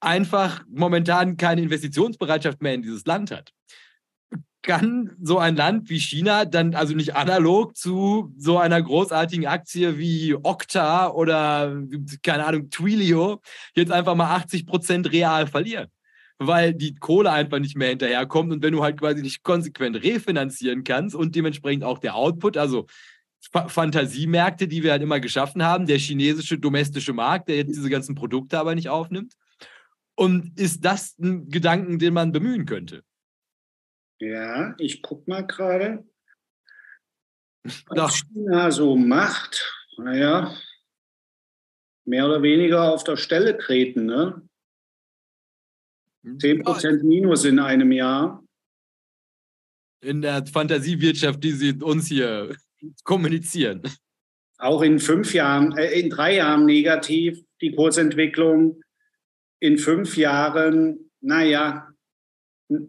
[0.00, 3.52] einfach momentan keine Investitionsbereitschaft mehr in dieses Land hat,
[4.60, 9.96] kann so ein Land wie China dann also nicht analog zu so einer großartigen Aktie
[9.96, 11.80] wie Okta oder
[12.22, 13.40] keine Ahnung, Twilio
[13.74, 15.88] jetzt einfach mal 80 Prozent real verlieren
[16.38, 20.84] weil die Kohle einfach nicht mehr hinterherkommt und wenn du halt quasi nicht konsequent refinanzieren
[20.84, 22.86] kannst und dementsprechend auch der Output, also
[23.52, 27.90] F Fantasiemärkte, die wir halt immer geschaffen haben, der chinesische domestische Markt, der jetzt diese
[27.90, 29.34] ganzen Produkte aber nicht aufnimmt.
[30.14, 33.04] Und ist das ein Gedanken, den man bemühen könnte?
[34.18, 36.04] Ja, ich gucke mal gerade.
[37.86, 39.64] Was China so macht,
[39.96, 40.56] naja,
[42.04, 44.06] mehr oder weniger auf der Stelle treten.
[44.06, 44.47] Ne?
[46.22, 48.44] 10 Prozent Minus in einem Jahr.
[50.00, 52.56] In der Fantasiewirtschaft, die Sie uns hier
[53.04, 53.82] kommunizieren.
[54.58, 58.80] Auch in fünf Jahren, äh, in drei Jahren negativ, die Kursentwicklung.
[59.60, 61.92] In fünf Jahren, naja,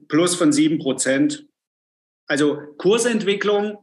[0.07, 1.47] plus von sieben Prozent.
[2.27, 3.77] Also Kursentwicklung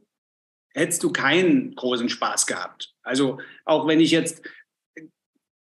[0.72, 2.94] hättest du keinen großen Spaß gehabt.
[3.02, 4.42] Also auch wenn ich jetzt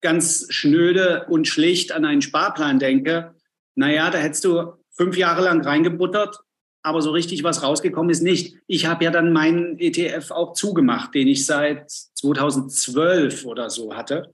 [0.01, 3.34] ganz schnöde und schlicht an einen Sparplan denke,
[3.75, 6.39] naja, da hättest du fünf Jahre lang reingebuttert,
[6.83, 8.57] aber so richtig was rausgekommen ist nicht.
[8.67, 14.33] Ich habe ja dann meinen ETF auch zugemacht, den ich seit 2012 oder so hatte.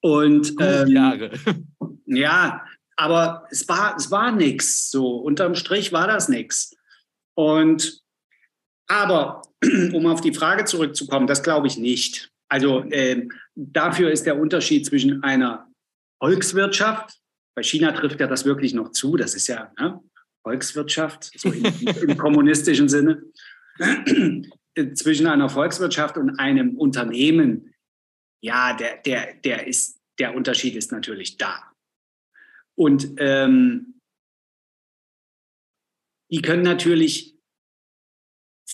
[0.00, 1.30] Und ähm, Jahre.
[2.06, 2.62] Ja,
[2.96, 4.90] aber es war, es war nichts.
[4.90, 6.76] So unterm Strich war das nichts.
[7.34, 8.02] Und
[8.86, 9.42] aber
[9.92, 12.30] um auf die Frage zurückzukommen, das glaube ich nicht.
[12.48, 15.66] Also äh, dafür ist der Unterschied zwischen einer
[16.20, 17.18] Volkswirtschaft,
[17.54, 19.16] bei China trifft ja das wirklich noch zu.
[19.16, 20.02] Das ist ja ne,
[20.42, 21.64] Volkswirtschaft, so im,
[22.08, 23.22] im kommunistischen Sinne.
[24.94, 27.74] Zwischen einer Volkswirtschaft und einem Unternehmen,
[28.42, 31.72] ja, der, der, der, ist, der Unterschied ist natürlich da.
[32.76, 34.00] Und ähm,
[36.30, 37.34] die können natürlich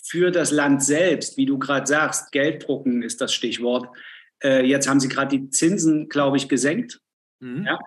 [0.03, 3.95] für das Land selbst, wie du gerade sagst, Geld drucken ist das Stichwort.
[4.43, 6.99] Äh, jetzt haben sie gerade die Zinsen, glaube ich, gesenkt.
[7.39, 7.65] Mhm.
[7.65, 7.79] Ja,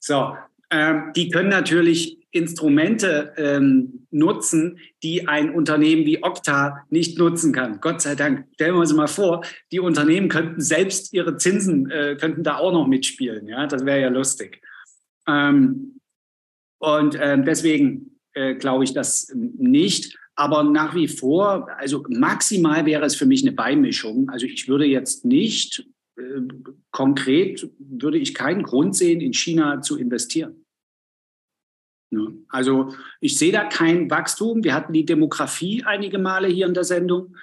[0.00, 0.34] so,
[0.70, 7.80] ähm, die können natürlich Instrumente ähm, nutzen, die ein Unternehmen wie Okta nicht nutzen kann.
[7.80, 8.46] Gott sei Dank.
[8.54, 12.72] Stellen wir uns mal vor, die Unternehmen könnten selbst ihre Zinsen, äh, könnten da auch
[12.72, 13.48] noch mitspielen.
[13.48, 14.62] Ja, das wäre ja lustig.
[15.26, 16.00] Ähm,
[16.78, 20.16] und ähm, deswegen äh, glaube ich das nicht.
[20.36, 24.30] Aber nach wie vor, also maximal wäre es für mich eine Beimischung.
[24.30, 25.84] Also ich würde jetzt nicht äh,
[26.90, 30.64] konkret, würde ich keinen Grund sehen, in China zu investieren.
[32.10, 34.64] Ja, also ich sehe da kein Wachstum.
[34.64, 37.36] Wir hatten die Demografie einige Male hier in der Sendung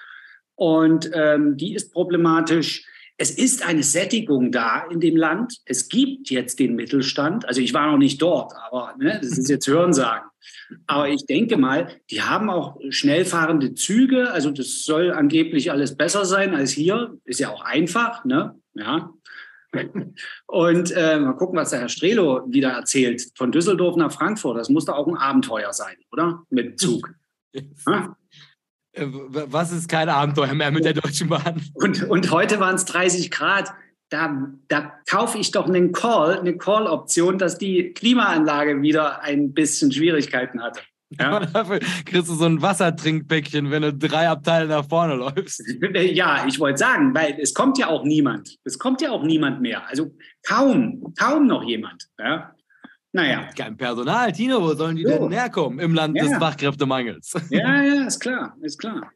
[0.55, 2.85] und ähm, die ist problematisch.
[3.17, 5.57] Es ist eine Sättigung da in dem Land.
[5.65, 7.47] Es gibt jetzt den Mittelstand.
[7.47, 10.29] Also ich war noch nicht dort, aber ne, das ist jetzt Hörensagen.
[10.85, 14.31] Aber ich denke mal, die haben auch schnell fahrende Züge.
[14.31, 17.17] Also das soll angeblich alles besser sein als hier.
[17.25, 18.55] Ist ja auch einfach, ne?
[18.75, 19.11] Ja.
[20.45, 23.23] Und äh, mal gucken, was der Herr Strelo wieder erzählt.
[23.35, 26.43] Von Düsseldorf nach Frankfurt, das muss doch auch ein Abenteuer sein, oder?
[26.49, 27.09] Mit Zug.
[27.53, 28.09] Äh,
[28.99, 31.61] was ist kein Abenteuer mehr mit der Deutschen Bahn?
[31.73, 33.73] Und, und heute waren es 30 Grad.
[34.09, 39.91] Da, da kaufe ich doch einen Call, eine Call-Option, dass die Klimaanlage wieder ein bisschen
[39.91, 40.81] Schwierigkeiten hatte.
[41.17, 41.39] Ja.
[41.39, 45.63] Dafür kriegst du so ein Wassertrinkpäckchen, wenn du drei Abteile nach vorne läufst.
[45.93, 48.57] Ja, ich wollte sagen, weil es kommt ja auch niemand.
[48.65, 49.87] Es kommt ja auch niemand mehr.
[49.87, 50.11] Also
[50.45, 52.09] kaum, kaum noch jemand.
[52.19, 52.53] Ja.
[53.17, 53.49] Naja.
[53.57, 55.09] Kein Personal, Tino, wo sollen die so.
[55.09, 56.23] denn herkommen im Land ja.
[56.23, 57.33] des Fachkräftemangels?
[57.49, 59.11] Ja, ja, ist klar, ist klar.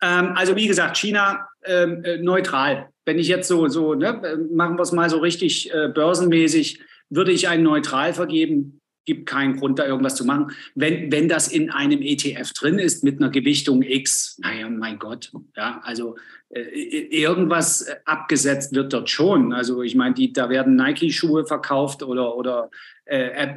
[0.00, 2.90] Ähm, also wie gesagt, China ähm, äh, neutral.
[3.04, 4.12] Wenn ich jetzt so, so ne,
[4.54, 9.56] machen wir es mal so richtig äh, börsenmäßig, würde ich einen neutral vergeben gibt keinen
[9.56, 10.52] Grund, da irgendwas zu machen.
[10.74, 15.32] Wenn, wenn das in einem ETF drin ist mit einer Gewichtung X, naja, mein Gott,
[15.56, 16.16] ja, also
[16.50, 19.52] äh, irgendwas abgesetzt wird dort schon.
[19.52, 22.70] Also ich meine, da werden Nike-Schuhe verkauft oder, oder
[23.04, 23.48] äh,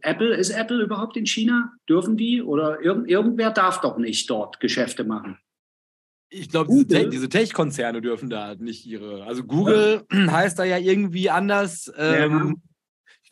[0.00, 1.72] Apple, ist Apple überhaupt in China?
[1.88, 2.42] Dürfen die?
[2.42, 5.38] Oder irgend, irgendwer darf doch nicht dort Geschäfte machen.
[6.34, 9.24] Ich glaube, diese, Tech-Konzerne dürfen da nicht ihre.
[9.24, 10.18] Also Google ja.
[10.32, 11.92] heißt da ja irgendwie anders.
[11.96, 12.71] Ähm, ja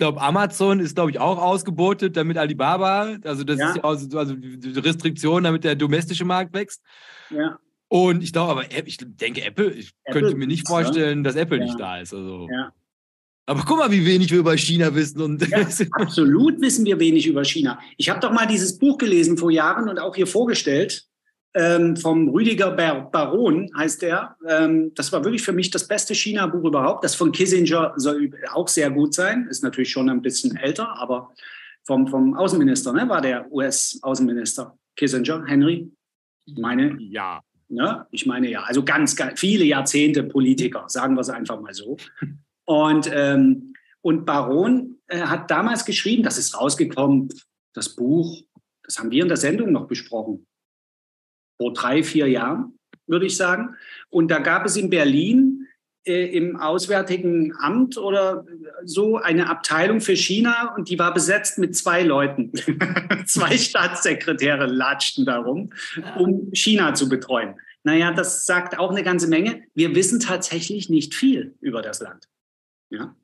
[0.00, 3.68] glaube, Amazon ist, glaube ich, auch ausgebotet, damit Alibaba, also das ja.
[3.68, 6.82] ist ja also, also die Restriktion, damit der domestische Markt wächst.
[7.30, 7.58] Ja.
[7.88, 11.58] Und ich glaube, aber ich denke, Apple, ich Apple könnte mir nicht vorstellen, dass Apple
[11.58, 11.64] ja.
[11.64, 12.14] nicht da ist.
[12.14, 12.48] Also.
[12.50, 12.72] Ja.
[13.46, 15.20] Aber guck mal, wie wenig wir über China wissen.
[15.20, 17.80] Und ja, absolut wissen wir wenig über China.
[17.96, 21.09] Ich habe doch mal dieses Buch gelesen vor Jahren und auch hier vorgestellt
[21.54, 24.36] ähm, vom Rüdiger Baron heißt der.
[24.46, 27.02] Ähm, das war wirklich für mich das beste China-Buch überhaupt.
[27.02, 29.48] Das von Kissinger soll auch sehr gut sein.
[29.50, 31.32] Ist natürlich schon ein bisschen älter, aber
[31.82, 35.90] vom, vom Außenminister, ne, war der US-Außenminister Kissinger, Henry.
[36.46, 37.40] Ich meine, ja.
[37.68, 38.62] Ne, ich meine ja.
[38.62, 41.96] Also ganz, ganz viele Jahrzehnte Politiker, sagen wir es einfach mal so.
[42.64, 47.28] Und, ähm, und Baron äh, hat damals geschrieben, das ist rausgekommen,
[47.74, 48.40] das Buch,
[48.84, 50.46] das haben wir in der Sendung noch besprochen
[51.60, 53.76] vor drei, vier Jahren, würde ich sagen.
[54.08, 55.66] Und da gab es in Berlin
[56.06, 58.46] äh, im Auswärtigen Amt oder
[58.82, 62.50] so eine Abteilung für China und die war besetzt mit zwei Leuten.
[63.26, 65.70] zwei Staatssekretäre latschten darum,
[66.16, 67.56] um China zu betreuen.
[67.82, 69.64] Naja, das sagt auch eine ganze Menge.
[69.74, 72.26] Wir wissen tatsächlich nicht viel über das Land.
[72.88, 73.14] Ja.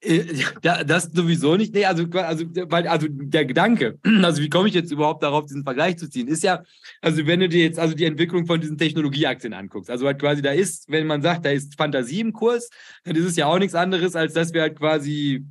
[0.00, 1.74] Äh, äh, das sowieso nicht.
[1.74, 5.64] Nee, also, also, weil, also der Gedanke, also wie komme ich jetzt überhaupt darauf, diesen
[5.64, 6.62] Vergleich zu ziehen, ist ja,
[7.02, 10.40] also wenn du dir jetzt also die Entwicklung von diesen Technologieaktien anguckst, also halt quasi
[10.42, 12.70] da ist, wenn man sagt, da ist Fantasie im Kurs,
[13.04, 15.44] dann ist es ja auch nichts anderes, als dass wir halt quasi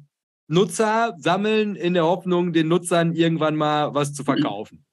[0.47, 4.85] Nutzer sammeln in der Hoffnung, den Nutzern irgendwann mal was zu verkaufen.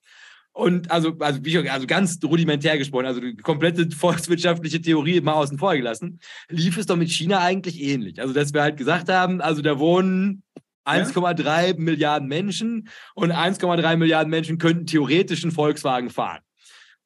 [0.57, 5.59] Und also, also, wie, also ganz rudimentär gesprochen, also die komplette volkswirtschaftliche Theorie mal außen
[5.59, 8.23] vor gelassen, lief es doch mit China eigentlich ähnlich.
[8.23, 10.43] Also, dass wir halt gesagt haben, also da wohnen
[10.87, 11.75] 1,3 ja.
[11.77, 16.41] Milliarden Menschen und 1,3 Milliarden Menschen könnten theoretisch einen Volkswagen fahren.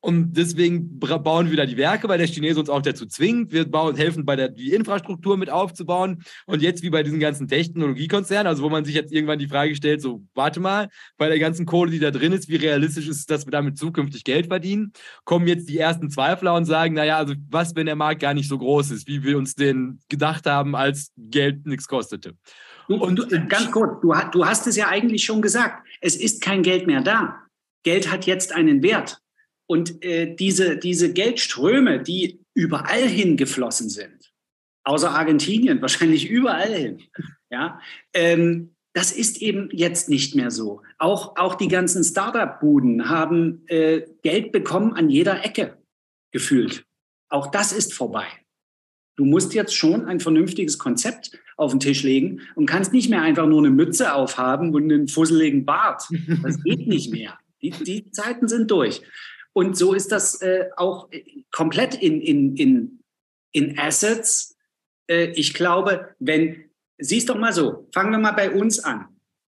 [0.02, 3.52] Und deswegen bauen wir da die Werke, weil der Chinese uns auch dazu zwingt.
[3.52, 6.22] Wir bauen, helfen bei der die Infrastruktur mit aufzubauen.
[6.46, 9.76] Und jetzt wie bei diesen ganzen Technologiekonzernen, also wo man sich jetzt irgendwann die Frage
[9.76, 13.18] stellt, so warte mal, bei der ganzen Kohle, die da drin ist, wie realistisch ist
[13.18, 14.92] es, dass wir damit zukünftig Geld verdienen?
[15.24, 18.48] Kommen jetzt die ersten Zweifler und sagen, naja, also was, wenn der Markt gar nicht
[18.48, 22.34] so groß ist, wie wir uns den gedacht haben, als Geld nichts kostete.
[22.88, 25.86] Und du, ganz kurz, du, du hast es ja eigentlich schon gesagt.
[26.00, 27.36] Es ist kein Geld mehr da.
[27.82, 29.20] Geld hat jetzt einen Wert.
[29.70, 34.32] Und äh, diese, diese Geldströme, die überall hingeflossen sind,
[34.82, 37.02] außer Argentinien, wahrscheinlich überall hin,
[37.52, 37.78] ja,
[38.12, 40.82] ähm, das ist eben jetzt nicht mehr so.
[40.98, 45.78] Auch, auch die ganzen Startup-Buden haben äh, Geld bekommen an jeder Ecke,
[46.32, 46.84] gefühlt.
[47.28, 48.26] Auch das ist vorbei.
[49.14, 53.22] Du musst jetzt schon ein vernünftiges Konzept auf den Tisch legen und kannst nicht mehr
[53.22, 56.08] einfach nur eine Mütze aufhaben und einen fusseligen Bart.
[56.42, 57.38] Das geht nicht mehr.
[57.62, 59.02] Die, die Zeiten sind durch.
[59.52, 61.08] Und so ist das äh, auch
[61.50, 63.00] komplett in, in, in,
[63.52, 64.56] in Assets.
[65.08, 69.08] Äh, ich glaube, wenn, siehst doch mal so, fangen wir mal bei uns an.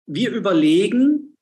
[0.07, 1.37] Wir überlegen,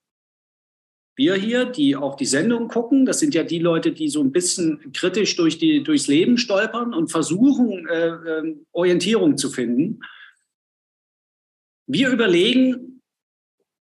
[1.17, 4.33] wir hier, die auch die Sendung gucken, das sind ja die Leute, die so ein
[4.33, 10.01] bisschen kritisch durch die, durchs Leben stolpern und versuchen, äh, äh, Orientierung zu finden.
[11.87, 13.03] Wir überlegen,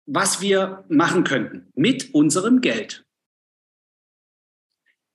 [0.06, 3.05] was wir machen könnten mit unserem Geld.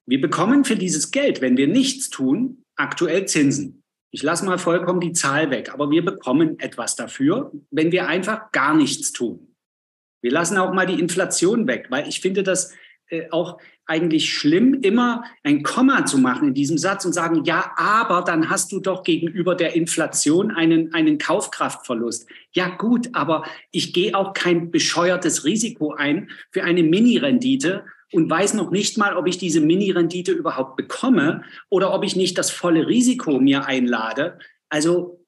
[0.06, 3.84] Wir bekommen für dieses Geld, wenn wir nichts tun, aktuell Zinsen.
[4.12, 8.52] Ich lasse mal vollkommen die Zahl weg, aber wir bekommen etwas dafür, wenn wir einfach
[8.52, 9.56] gar nichts tun.
[10.22, 12.74] Wir lassen auch mal die Inflation weg, weil ich finde das
[13.08, 17.72] äh, auch eigentlich schlimm, immer ein Komma zu machen in diesem Satz und sagen, ja,
[17.76, 22.30] aber dann hast du doch gegenüber der Inflation einen, einen Kaufkraftverlust.
[22.54, 28.54] Ja gut, aber ich gehe auch kein bescheuertes Risiko ein für eine Mini-Rendite und weiß
[28.54, 32.88] noch nicht mal, ob ich diese Mini-Rendite überhaupt bekomme oder ob ich nicht das volle
[32.88, 34.40] Risiko mir einlade.
[34.70, 35.26] Also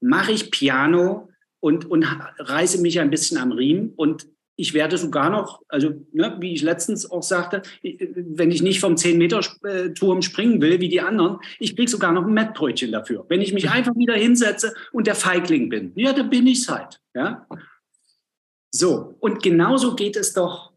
[0.00, 1.28] mache ich Piano
[1.60, 2.04] und, und
[2.38, 6.62] reiße mich ein bisschen am Riemen und ich werde sogar noch, also ne, wie ich
[6.62, 11.90] letztens auch sagte, wenn ich nicht vom 10-Meter-Turm springen will wie die anderen, ich kriege
[11.90, 13.24] sogar noch ein Mettbrötchen dafür.
[13.28, 16.68] Wenn ich mich einfach wieder hinsetze und der Feigling bin, ja, dann bin ich es
[16.68, 17.00] halt.
[17.14, 17.46] Ja?
[18.70, 20.71] So, und genauso geht es doch,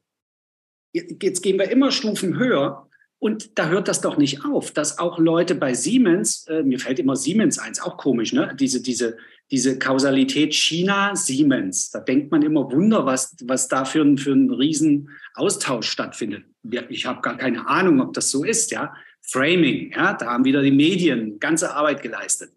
[1.21, 2.87] jetzt gehen wir immer Stufen höher
[3.19, 6.99] und da hört das doch nicht auf, dass auch Leute bei Siemens, äh, mir fällt
[6.99, 8.55] immer Siemens eins, auch komisch, ne?
[8.59, 9.17] diese, diese,
[9.51, 11.91] diese Kausalität China-Siemens.
[11.91, 16.43] Da denkt man immer Wunder, was, was da für ein, für ein riesen Austausch stattfindet.
[16.89, 18.71] Ich habe gar keine Ahnung, ob das so ist.
[18.71, 18.93] Ja?
[19.21, 20.13] Framing, ja?
[20.13, 22.51] da haben wieder die Medien ganze Arbeit geleistet.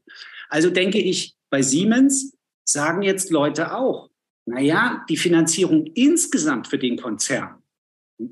[0.49, 4.11] Also denke ich, bei Siemens sagen jetzt Leute auch,
[4.45, 7.63] naja, die Finanzierung insgesamt für den Konzern,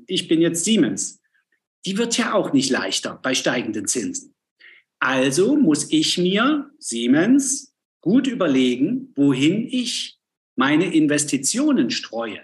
[0.07, 1.21] ich bin jetzt Siemens,
[1.85, 4.35] die wird ja auch nicht leichter bei steigenden Zinsen.
[4.99, 10.19] Also muss ich mir, Siemens, gut überlegen, wohin ich
[10.55, 12.41] meine Investitionen streue.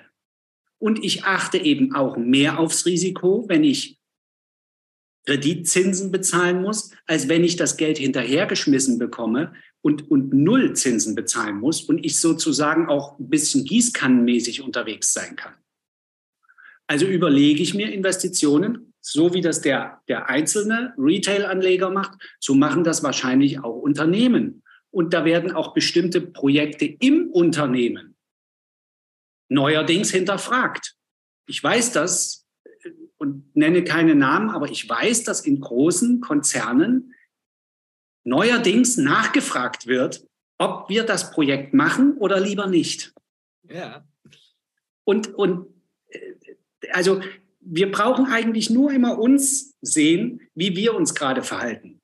[0.77, 3.97] Und ich achte eben auch mehr aufs Risiko, wenn ich
[5.25, 11.59] Kreditzinsen bezahlen muss, als wenn ich das Geld hinterhergeschmissen bekomme und, und null Zinsen bezahlen
[11.59, 15.53] muss und ich sozusagen auch ein bisschen gießkannenmäßig unterwegs sein kann.
[16.87, 22.83] Also überlege ich mir Investitionen, so wie das der, der einzelne Retail-Anleger macht, so machen
[22.83, 24.63] das wahrscheinlich auch Unternehmen.
[24.91, 28.13] Und da werden auch bestimmte Projekte im Unternehmen
[29.49, 30.95] neuerdings hinterfragt.
[31.47, 37.13] Ich weiß das äh, und nenne keine Namen, aber ich weiß, dass in großen Konzernen
[38.23, 40.25] neuerdings nachgefragt wird,
[40.57, 43.13] ob wir das Projekt machen oder lieber nicht.
[43.69, 44.07] Ja.
[45.03, 45.72] Und, und
[46.93, 47.21] also
[47.59, 52.01] wir brauchen eigentlich nur immer uns sehen, wie wir uns gerade verhalten.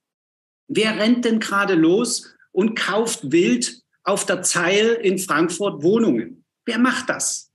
[0.68, 6.44] Wer rennt denn gerade los und kauft wild auf der Zeil in Frankfurt Wohnungen.
[6.66, 7.52] Wer macht das?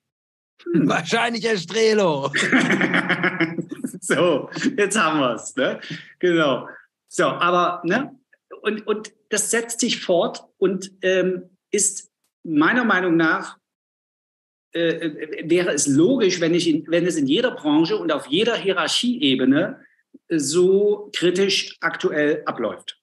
[0.73, 0.89] Hm.
[0.89, 2.31] Wahrscheinlich Herr Strelo.
[4.01, 5.55] so, jetzt haben wir es.
[5.57, 5.81] Ne?
[6.19, 6.69] Genau.
[7.09, 8.19] So, aber, ne?
[8.63, 12.11] Und, und das setzt sich fort und ähm, ist
[12.45, 13.59] meiner Meinung nach,
[14.75, 18.27] äh, äh wäre es logisch, wenn, ich in, wenn es in jeder Branche und auf
[18.27, 19.81] jeder Hierarchieebene
[20.29, 22.99] so kritisch aktuell abläuft.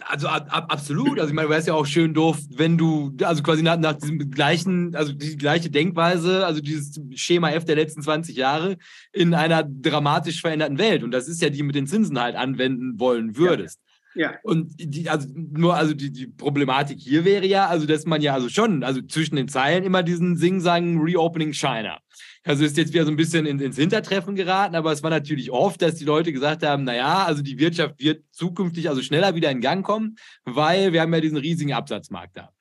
[0.00, 1.18] Also absolut.
[1.18, 3.92] Also ich meine, du wärst ja auch schön doof, wenn du, also quasi nach, nach
[3.94, 8.78] diesem gleichen, also die gleiche Denkweise, also dieses Schema F der letzten 20 Jahre
[9.12, 11.02] in einer dramatisch veränderten Welt.
[11.02, 13.80] Und das ist ja die mit den Zinsen halt anwenden wollen würdest.
[14.16, 14.34] Ja.
[14.42, 18.34] Und die, also nur, also die, die Problematik hier wäre ja, also dass man ja
[18.34, 21.98] also schon, also zwischen den Zeilen immer diesen Sing-Sang Reopening China.
[22.42, 25.50] Also ist jetzt wieder so ein bisschen ins, ins Hintertreffen geraten, aber es war natürlich
[25.50, 29.50] oft, dass die Leute gesagt haben, naja, also die Wirtschaft wird zukünftig also schneller wieder
[29.50, 32.55] in Gang kommen, weil wir haben ja diesen riesigen Absatzmarkt da.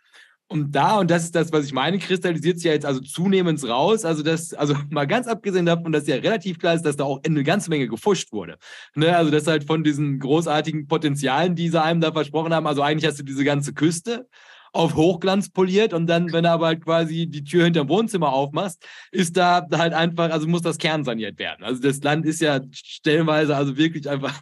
[0.47, 3.63] Und da, und das ist das, was ich meine, kristallisiert sich ja jetzt also zunehmend
[3.67, 4.05] raus.
[4.05, 7.19] Also, das, also mal ganz abgesehen davon, dass ja relativ klar ist, dass da auch
[7.25, 8.57] eine ganze Menge gefuscht wurde.
[8.93, 9.15] Ne?
[9.15, 12.67] Also, das halt von diesen großartigen Potenzialen, die sie einem da versprochen haben.
[12.67, 14.27] Also, eigentlich hast du diese ganze Küste
[14.75, 18.85] auf Hochglanz poliert und dann, wenn du aber halt quasi die Tür hinterm Wohnzimmer aufmachst,
[19.11, 21.63] ist da halt einfach, also muss das Kern saniert werden.
[21.63, 24.41] Also das Land ist ja stellenweise also wirklich einfach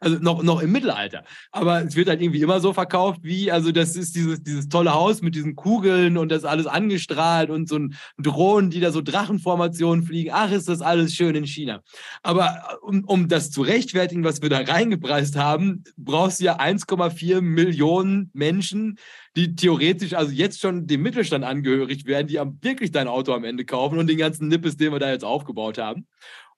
[0.00, 1.24] also noch, noch im Mittelalter.
[1.52, 4.94] Aber es wird halt irgendwie immer so verkauft, wie, also das ist dieses, dieses tolle
[4.94, 9.02] Haus mit diesen Kugeln und das alles angestrahlt und so ein Drohnen, die da so
[9.02, 10.30] Drachenformationen fliegen.
[10.32, 11.82] Ach, ist das alles schön in China.
[12.22, 17.40] Aber um, um das zu rechtfertigen, was wir da reingepreist haben, brauchst du ja 1,4
[17.40, 18.98] Millionen Menschen,
[19.36, 23.64] die theoretisch also jetzt schon dem Mittelstand angehörig werden, die wirklich dein Auto am Ende
[23.64, 26.06] kaufen und den ganzen Nippes, den wir da jetzt aufgebaut haben.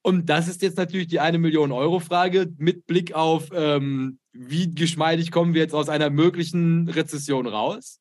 [0.02, 4.74] Und das ist jetzt natürlich die eine Million Euro Frage mit Blick auf, ähm, wie
[4.74, 7.98] geschmeidig kommen wir jetzt aus einer möglichen Rezession raus.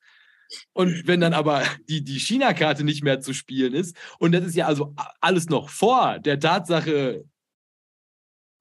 [0.73, 4.55] Und wenn dann aber die, die China-Karte nicht mehr zu spielen ist, und das ist
[4.55, 7.23] ja also alles noch vor der Tatsache,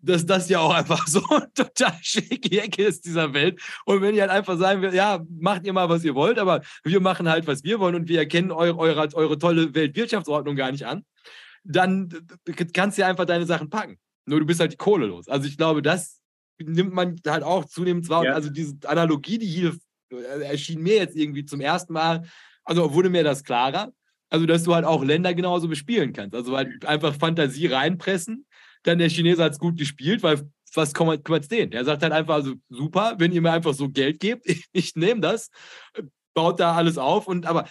[0.00, 1.20] dass das ja auch einfach so
[1.54, 3.60] total schicke Ecke ist dieser Welt.
[3.84, 6.62] Und wenn ihr halt einfach sagen will, ja, macht ihr mal, was ihr wollt, aber
[6.84, 10.70] wir machen halt, was wir wollen und wir erkennen eure, eure, eure tolle Weltwirtschaftsordnung gar
[10.70, 11.04] nicht an,
[11.68, 12.08] dann
[12.72, 13.98] kannst du ja einfach deine Sachen packen.
[14.26, 15.28] Nur du bist halt die Kohle los.
[15.28, 16.20] Also ich glaube, das
[16.58, 18.24] nimmt man halt auch zunehmend wahr.
[18.24, 18.32] Ja.
[18.34, 19.76] Also diese Analogie, die hier
[20.10, 22.28] äh, erschien mir jetzt irgendwie zum ersten Mal,
[22.64, 23.92] also wurde mir das klarer.
[24.30, 26.34] Also, dass du halt auch Länder genauso bespielen kannst.
[26.34, 28.46] Also halt einfach Fantasie reinpressen
[28.82, 31.70] dann der Chinese hat es gut gespielt, weil was kümmert es den?
[31.70, 34.96] Der sagt halt einfach, also super, wenn ihr mir einfach so Geld gebt, ich, ich
[34.96, 35.50] nehme das,
[36.34, 37.68] baut da alles auf und aber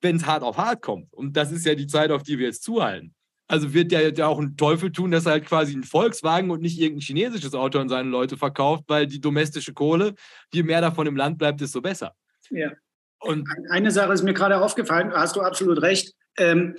[0.00, 2.46] wenn es hart auf hart kommt, und das ist ja die Zeit, auf die wir
[2.46, 3.14] jetzt zuhalten,
[3.48, 6.62] also wird der ja auch einen Teufel tun, dass er halt quasi einen Volkswagen und
[6.62, 10.14] nicht irgendein chinesisches Auto an seine Leute verkauft, weil die domestische Kohle,
[10.52, 12.12] je mehr davon im Land bleibt, desto besser.
[12.50, 12.72] Ja.
[13.20, 16.14] Und eine Sache ist mir gerade aufgefallen, hast du absolut recht.
[16.36, 16.74] Ähm,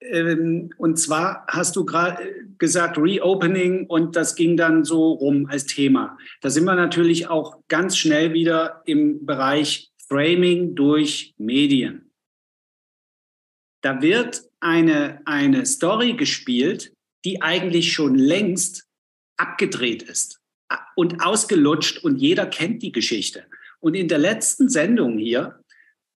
[0.00, 2.18] ähm, und zwar hast du gerade
[2.58, 6.16] gesagt Reopening und das ging dann so rum als Thema.
[6.40, 12.01] Da sind wir natürlich auch ganz schnell wieder im Bereich Framing durch Medien.
[13.82, 16.92] Da wird eine, eine Story gespielt,
[17.24, 18.86] die eigentlich schon längst
[19.36, 20.40] abgedreht ist
[20.94, 23.44] und ausgelutscht und jeder kennt die Geschichte.
[23.80, 25.60] Und in der letzten Sendung hier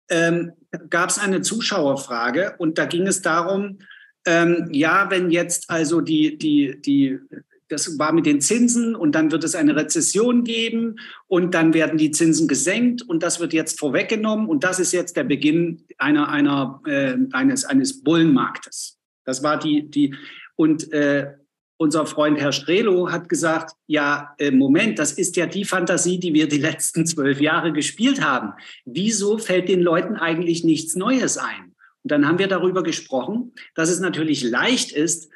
[0.09, 0.53] ähm,
[0.89, 3.79] gab es eine Zuschauerfrage und da ging es darum,
[4.25, 7.19] ähm, ja, wenn jetzt also die, die, die,
[7.67, 10.97] das war mit den Zinsen und dann wird es eine Rezession geben
[11.27, 15.17] und dann werden die Zinsen gesenkt und das wird jetzt vorweggenommen und das ist jetzt
[15.17, 18.99] der Beginn einer, einer, äh, eines, eines Bullenmarktes.
[19.23, 20.15] Das war die, die,
[20.55, 21.33] und äh,
[21.77, 26.33] unser Freund Herr Strelo hat gesagt, ja, äh, Moment, das ist ja die Fantasie, die
[26.33, 28.53] wir die letzten zwölf Jahre gespielt haben.
[28.85, 31.75] Wieso fällt den Leuten eigentlich nichts Neues ein?
[32.03, 35.29] Und dann haben wir darüber gesprochen, dass es natürlich leicht ist,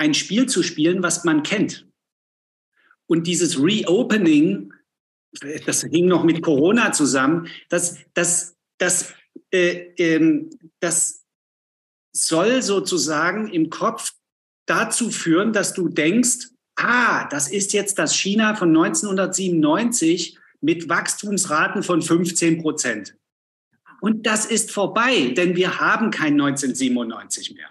[0.00, 1.86] ein Spiel zu spielen, was man kennt.
[3.06, 4.72] Und dieses Reopening,
[5.66, 9.12] das hing noch mit Corona zusammen, das, das, das,
[9.50, 10.48] äh, ähm,
[10.80, 11.26] das
[12.12, 14.14] soll sozusagen im Kopf
[14.66, 21.82] dazu führen, dass du denkst, ah, das ist jetzt das China von 1997 mit Wachstumsraten
[21.82, 23.16] von 15 Prozent.
[24.00, 27.68] Und das ist vorbei, denn wir haben kein 1997 mehr.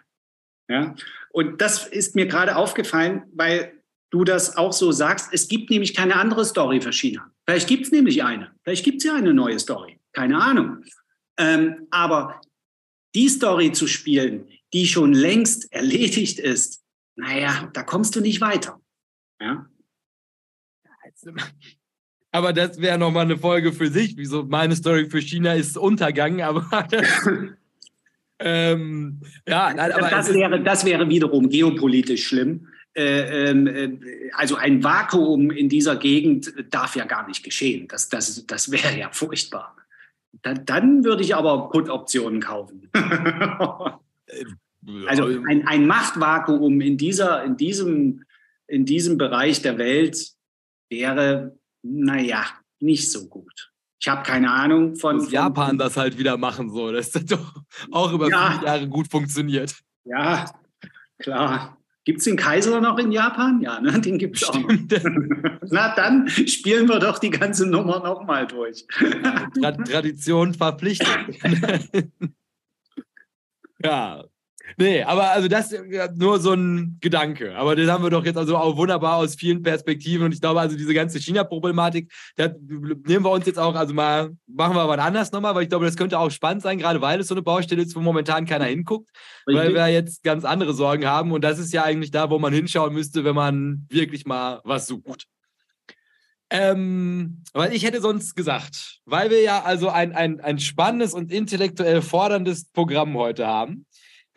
[0.69, 0.95] Ja?
[1.31, 3.73] Und das ist mir gerade aufgefallen, weil
[4.09, 5.29] du das auch so sagst.
[5.31, 7.31] Es gibt nämlich keine andere Story für China.
[7.45, 8.51] Vielleicht gibt es nämlich eine.
[8.63, 9.99] Vielleicht gibt es ja eine neue Story.
[10.13, 10.83] Keine Ahnung.
[11.37, 12.41] Ähm, aber
[13.15, 16.83] die Story zu spielen, die schon längst erledigt ist,
[17.15, 18.79] naja, da kommst du nicht weiter.
[19.41, 19.67] Ja?
[22.31, 24.15] Aber das wäre nochmal eine Folge für sich.
[24.15, 26.69] Wieso meine Story für China ist Untergang, aber.
[28.39, 32.67] ähm, ja, nein, aber das, wäre, das wäre wiederum geopolitisch schlimm.
[32.95, 33.99] Äh, ähm, äh,
[34.33, 37.87] also ein Vakuum in dieser Gegend darf ja gar nicht geschehen.
[37.87, 39.75] Das, das, das wäre ja furchtbar.
[40.41, 42.89] Dann, dann würde ich aber Put-Optionen kaufen.
[45.07, 48.23] also ein, ein Machtvakuum in, dieser, in, diesem,
[48.67, 50.33] in diesem Bereich der Welt
[50.89, 52.45] wäre naja,
[52.79, 53.68] nicht so gut.
[53.99, 55.17] Ich habe keine Ahnung von.
[55.17, 56.93] Dass Japan das halt wieder machen soll.
[56.93, 57.53] Das hat doch
[57.91, 58.51] auch über ja.
[58.51, 59.75] viele Jahre gut funktioniert.
[60.05, 60.45] Ja,
[61.19, 61.77] klar.
[62.05, 63.61] Gibt es den Kaiser noch in Japan?
[63.61, 63.99] Ja, ne?
[63.99, 64.55] den gibt es auch.
[65.69, 68.87] Na, dann spielen wir doch die ganze Nummer nochmal durch.
[68.89, 71.07] Tra Tradition verpflichtet.
[73.83, 74.23] ja,
[74.77, 77.55] Nee, aber also das ist nur so ein Gedanke.
[77.55, 80.25] Aber das haben wir doch jetzt also auch wunderbar aus vielen Perspektiven.
[80.25, 84.31] Und ich glaube, also diese ganze China-Problematik, da nehmen wir uns jetzt auch, also mal,
[84.47, 87.19] machen wir aber anders nochmal, weil ich glaube, das könnte auch spannend sein, gerade weil
[87.19, 89.09] es so eine Baustelle ist, wo momentan keiner hinguckt,
[89.47, 89.65] Richtig.
[89.65, 91.31] weil wir jetzt ganz andere Sorgen haben.
[91.31, 94.87] Und das ist ja eigentlich da, wo man hinschauen müsste, wenn man wirklich mal was
[94.87, 95.27] sucht.
[96.51, 101.31] Ähm, weil ich hätte sonst gesagt, weil wir ja also ein, ein, ein spannendes und
[101.31, 103.85] intellektuell forderndes Programm heute haben,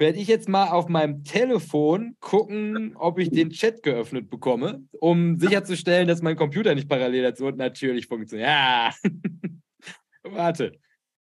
[0.03, 5.37] werde ich jetzt mal auf meinem Telefon gucken, ob ich den Chat geöffnet bekomme, um
[5.39, 8.49] sicherzustellen, dass mein Computer nicht parallel dazu und natürlich funktioniert.
[8.49, 8.91] Ja.
[10.25, 10.73] Warte.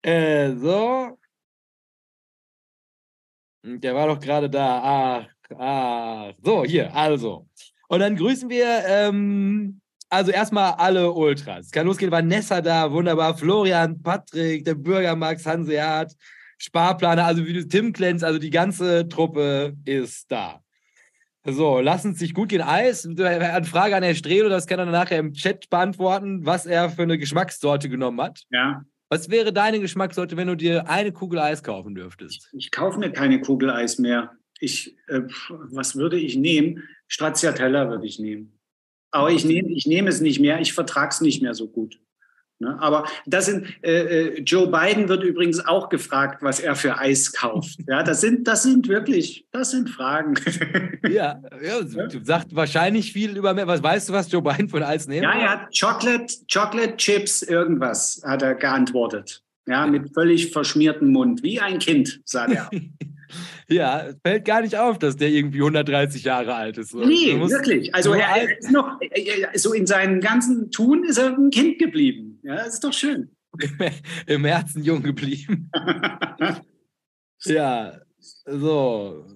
[0.00, 1.18] Äh, so.
[3.62, 4.80] Der war doch gerade da.
[4.82, 6.32] Ach, ach.
[6.42, 7.46] So, hier, also.
[7.88, 11.66] Und dann grüßen wir, ähm, also erstmal alle Ultras.
[11.66, 13.36] Es kann losgehen, Vanessa da, wunderbar.
[13.36, 16.16] Florian, Patrick, der Bürger Max Hanseat,
[16.60, 20.62] Sparplaner, also wie du Tim Klenz, also die ganze Truppe ist da.
[21.44, 22.60] So, lass uns sich gut gehen.
[22.60, 26.90] Eis, eine Frage an Herr Strelo, das kann er nachher im Chat beantworten, was er
[26.90, 28.42] für eine Geschmackssorte genommen hat.
[28.50, 28.84] Ja.
[29.08, 32.50] Was wäre deine Geschmackssorte, wenn du dir eine Kugel Eis kaufen dürftest?
[32.52, 34.32] Ich, ich kaufe mir keine Kugel Eis mehr.
[34.60, 36.82] Ich, äh, was würde ich nehmen?
[37.08, 38.60] Stracciatella würde ich nehmen.
[39.10, 40.60] Aber ich nehme ich nehm es nicht mehr.
[40.60, 41.98] Ich vertrage es nicht mehr so gut.
[42.60, 42.76] Ne?
[42.78, 47.32] Aber das sind, äh, äh, Joe Biden wird übrigens auch gefragt, was er für Eis
[47.32, 47.78] kauft.
[47.90, 50.34] Ja, das sind, das sind wirklich, das sind Fragen.
[51.08, 51.80] Ja, ja,
[52.22, 53.66] sagt wahrscheinlich viel über mehr.
[53.66, 55.24] Was weißt du, was Joe Biden ein Eis nehmen?
[55.24, 59.42] Ja, er hat Chocolate, Chocolate Chips, irgendwas, hat er geantwortet.
[59.66, 62.70] Ja, mit völlig verschmiertem Mund, wie ein Kind, sagt er.
[63.70, 66.94] Ja, fällt gar nicht auf, dass der irgendwie 130 Jahre alt ist.
[66.94, 67.94] Nee, wirklich.
[67.94, 68.98] Also er, er, ist noch,
[69.54, 72.40] so in seinem ganzen Tun ist er ein Kind geblieben.
[72.42, 73.30] Ja, das ist doch schön.
[74.26, 75.70] Im Herzen jung geblieben.
[77.44, 78.00] ja,
[78.46, 79.26] so.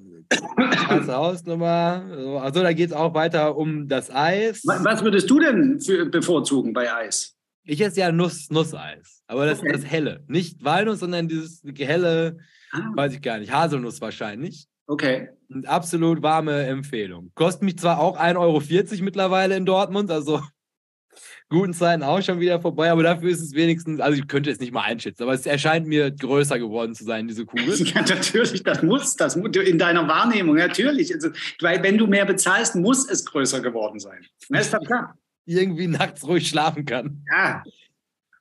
[0.57, 2.39] Pass aus nochmal.
[2.41, 4.63] Also da geht es auch weiter um das Eis.
[4.65, 7.37] Was würdest du denn für, bevorzugen bei Eis?
[7.63, 9.73] Ich esse ja Nuss, Nusseis, aber das okay.
[9.73, 10.23] ist das helle.
[10.29, 12.37] Nicht Walnuss, sondern dieses helle,
[12.75, 12.93] ah.
[12.95, 14.67] weiß ich gar nicht, Haselnuss wahrscheinlich.
[14.87, 15.29] Okay.
[15.49, 17.31] Und absolut warme Empfehlung.
[17.35, 20.43] Kostet mich zwar auch 1,40 Euro mittlerweile in Dortmund, also
[21.49, 24.61] guten Zeiten auch schon wieder vorbei, aber dafür ist es wenigstens, also ich könnte es
[24.61, 27.75] nicht mal einschätzen, aber es erscheint mir größer geworden zu sein, diese Kugel.
[27.95, 31.15] Ja, natürlich, das muss, das muss in deiner Wahrnehmung, natürlich.
[31.15, 34.25] Also, weil wenn du mehr bezahlst, muss es größer geworden sein.
[34.49, 35.17] Das ist doch klar
[35.47, 37.25] irgendwie nachts ruhig schlafen kann.
[37.31, 37.63] Ja.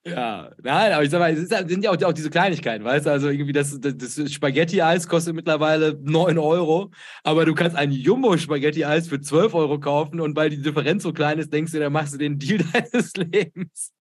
[0.05, 3.05] Ja, nein, aber ich sag mal, es halt, sind ja auch, auch, diese Kleinigkeiten, weißt
[3.05, 3.11] du?
[3.11, 6.91] Also irgendwie das, das, das Spaghetti-Eis kostet mittlerweile 9 Euro,
[7.23, 11.39] aber du kannst ein Jumbo-Spaghetti-Eis für 12 Euro kaufen und weil die Differenz so klein
[11.39, 13.93] ist, denkst du, dann machst du den Deal deines Lebens.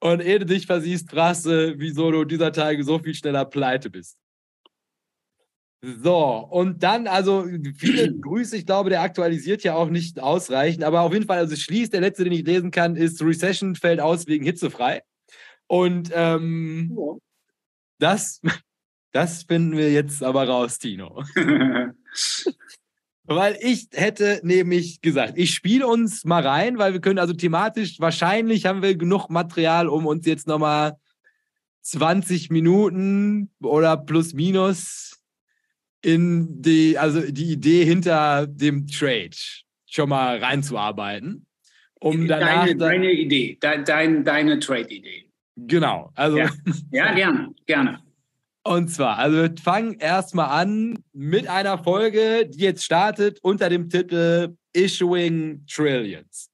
[0.00, 3.90] Und ehe du dich versiehst, fragst du, wieso du dieser Tage so viel schneller pleite
[3.90, 4.16] bist.
[5.80, 11.02] So, und dann, also viele Grüße, ich glaube, der aktualisiert ja auch nicht ausreichend, aber
[11.02, 14.26] auf jeden Fall, also schließt, der letzte, den ich lesen kann, ist Recession fällt aus
[14.26, 15.02] wegen hitzefrei.
[15.68, 17.16] Und ähm, ja.
[17.98, 18.40] das,
[19.12, 21.22] das finden wir jetzt aber raus, Tino.
[23.28, 28.00] weil ich hätte nämlich gesagt, ich spiele uns mal rein, weil wir können also thematisch,
[28.00, 30.96] wahrscheinlich haben wir genug Material, um uns jetzt nochmal
[31.82, 35.22] 20 Minuten oder plus minus
[36.00, 39.36] in die, also die Idee hinter dem Trade
[39.84, 41.46] schon mal reinzuarbeiten.
[42.00, 45.27] Um danach deine, deine Idee, de, dein, deine Trade-Idee.
[45.66, 46.10] Genau.
[46.14, 46.50] Also, ja.
[46.90, 48.00] ja, gerne, gerne.
[48.64, 53.88] Und zwar, also wir fangen erstmal an mit einer Folge, die jetzt startet unter dem
[53.88, 56.50] Titel Issuing Trillions.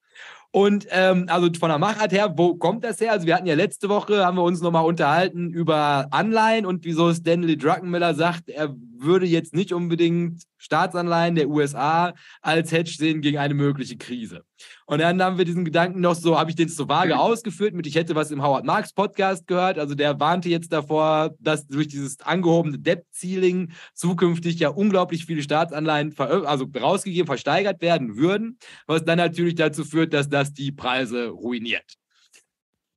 [0.52, 3.10] Und ähm, also von der Machart her, wo kommt das her?
[3.10, 7.12] Also wir hatten ja letzte Woche, haben wir uns nochmal unterhalten über Anleihen und wieso
[7.12, 8.72] Stanley Druckenmiller sagt, er
[9.04, 14.42] würde jetzt nicht unbedingt Staatsanleihen der USA als Hedge sehen gegen eine mögliche Krise.
[14.86, 17.86] Und dann haben wir diesen Gedanken noch so, habe ich den so vage ausgeführt mit,
[17.86, 19.78] ich hätte was im Howard Marks Podcast gehört.
[19.78, 26.14] Also der warnte jetzt davor, dass durch dieses angehobene Debt-Ceiling zukünftig ja unglaublich viele Staatsanleihen
[26.18, 31.98] also rausgegeben, versteigert werden würden, was dann natürlich dazu führt, dass das die Preise ruiniert.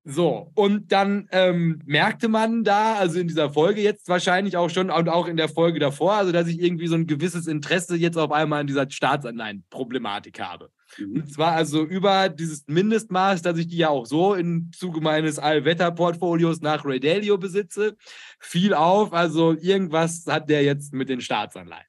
[0.10, 4.90] So, und dann ähm, merkte man da, also in dieser Folge jetzt wahrscheinlich auch schon
[4.90, 8.18] und auch in der Folge davor, also dass ich irgendwie so ein gewisses Interesse jetzt
[8.18, 10.70] auf einmal an dieser Staatsanleihen-Problematik habe.
[10.98, 11.18] Mhm.
[11.18, 15.40] Und zwar also über dieses Mindestmaß, dass ich die ja auch so im Zuge meines
[15.40, 17.98] Allwetter-Portfolios nach Ray Dalio besitze,
[18.40, 21.87] fiel auf, also irgendwas hat der jetzt mit den Staatsanleihen.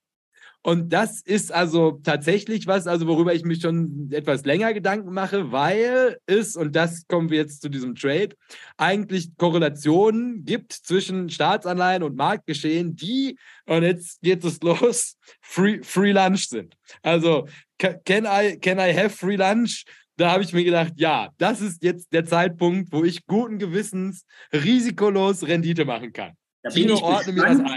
[0.69, 5.51] Und das ist also tatsächlich was, also worüber ich mich schon etwas länger Gedanken mache,
[5.51, 8.37] weil es, und das kommen wir jetzt zu diesem Trade,
[8.77, 16.13] eigentlich Korrelationen gibt zwischen Staatsanleihen und Marktgeschehen, die, und jetzt geht es los, free, free
[16.13, 16.77] lunch sind.
[17.01, 17.49] Also,
[17.79, 19.87] can I, can I have free lunch?
[20.19, 24.27] Da habe ich mir gedacht, ja, das ist jetzt der Zeitpunkt, wo ich guten Gewissens
[24.53, 26.33] risikolos Rendite machen kann.
[26.63, 27.71] Da bin, ich gespannt,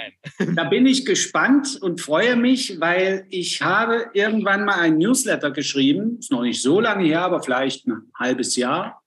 [0.55, 6.17] da bin ich gespannt und freue mich, weil ich habe irgendwann mal ein Newsletter geschrieben,
[6.19, 9.03] ist noch nicht so lange her, aber vielleicht ein halbes Jahr.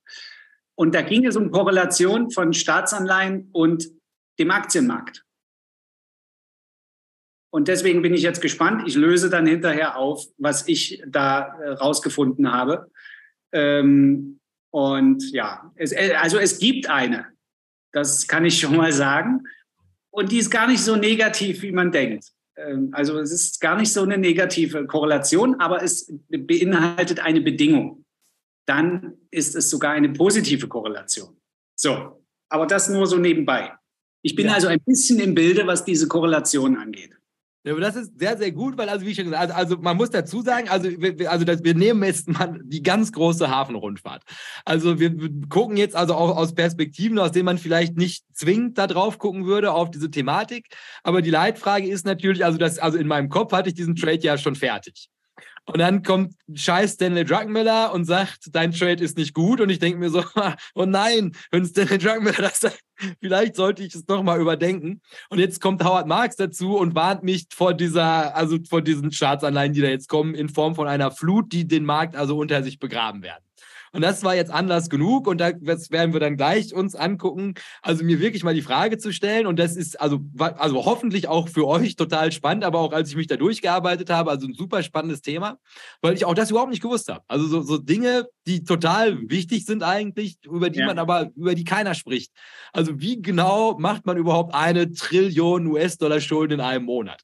[0.76, 3.88] Und da ging es um Korrelation von Staatsanleihen und
[4.38, 5.24] dem Aktienmarkt.
[7.54, 8.82] Und deswegen bin ich jetzt gespannt.
[8.86, 12.90] Ich löse dann hinterher auf, was ich da äh, rausgefunden habe.
[13.52, 17.28] Ähm, und ja, es, äh, also es gibt eine.
[17.92, 19.44] Das kann ich schon mal sagen.
[20.14, 22.30] Und die ist gar nicht so negativ, wie man denkt.
[22.56, 28.04] Ähm, also es ist gar nicht so eine negative Korrelation, aber es beinhaltet eine Bedingung.
[28.66, 31.36] Dann ist es sogar eine positive Korrelation.
[31.76, 33.72] So, aber das nur so nebenbei.
[34.22, 34.54] Ich bin ja.
[34.54, 37.10] also ein bisschen im Bilde, was diese Korrelation angeht.
[37.64, 39.96] Ja, aber das ist sehr, sehr gut, weil, also wie schon gesagt also, also man
[39.96, 44.22] muss dazu sagen, also, wir, also das, wir nehmen jetzt mal die ganz große Hafenrundfahrt.
[44.66, 45.16] Also wir
[45.48, 49.46] gucken jetzt also auch aus Perspektiven, aus denen man vielleicht nicht zwingend da drauf gucken
[49.46, 50.68] würde, auf diese Thematik.
[51.02, 54.20] Aber die Leitfrage ist natürlich, also das, also in meinem Kopf hatte ich diesen Trade
[54.20, 55.08] ja schon fertig.
[55.66, 59.60] Und dann kommt scheiß Stanley Druckenmiller und sagt, dein Trade ist nicht gut.
[59.60, 60.22] Und ich denke mir so,
[60.74, 62.80] oh nein, wenn Stanley Druckenmiller das sagt,
[63.20, 65.00] vielleicht sollte ich es nochmal überdenken.
[65.30, 69.72] Und jetzt kommt Howard Marks dazu und warnt mich vor dieser, also vor diesen Staatsanleihen,
[69.72, 72.78] die da jetzt kommen, in Form von einer Flut, die den Markt also unter sich
[72.78, 73.42] begraben werden.
[73.94, 77.54] Und das war jetzt Anlass genug und das werden wir dann gleich uns angucken.
[77.80, 81.48] Also mir wirklich mal die Frage zu stellen und das ist also, also hoffentlich auch
[81.48, 84.82] für euch total spannend, aber auch als ich mich da durchgearbeitet habe, also ein super
[84.82, 85.58] spannendes Thema,
[86.02, 87.22] weil ich auch das überhaupt nicht gewusst habe.
[87.28, 90.86] Also so, so Dinge, die total wichtig sind eigentlich, über die ja.
[90.86, 92.32] man aber, über die keiner spricht.
[92.72, 97.22] Also wie genau macht man überhaupt eine Trillion US-Dollar Schulden in einem Monat?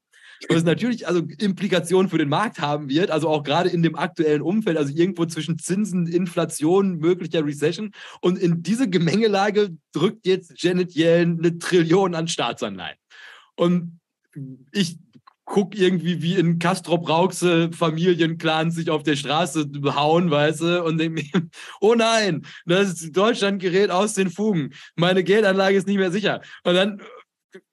[0.49, 4.43] Was natürlich also Implikationen für den Markt haben wird, also auch gerade in dem aktuellen
[4.43, 7.93] Umfeld, also irgendwo zwischen Zinsen, Inflation, möglicher Recession.
[8.21, 12.97] Und in diese Gemengelage drückt jetzt Janet Yellen eine Trillion an Staatsanleihen.
[13.57, 14.01] Und
[14.73, 14.99] ich
[15.51, 20.99] guck irgendwie wie in Castrop Rauxe Familienclans sich auf der Straße hauen, weißt du, und
[20.99, 21.49] denke mir,
[21.81, 24.71] oh nein, das Deutschland gerät aus den Fugen.
[24.95, 26.41] Meine Geldanlage ist nicht mehr sicher.
[26.63, 27.03] Und dann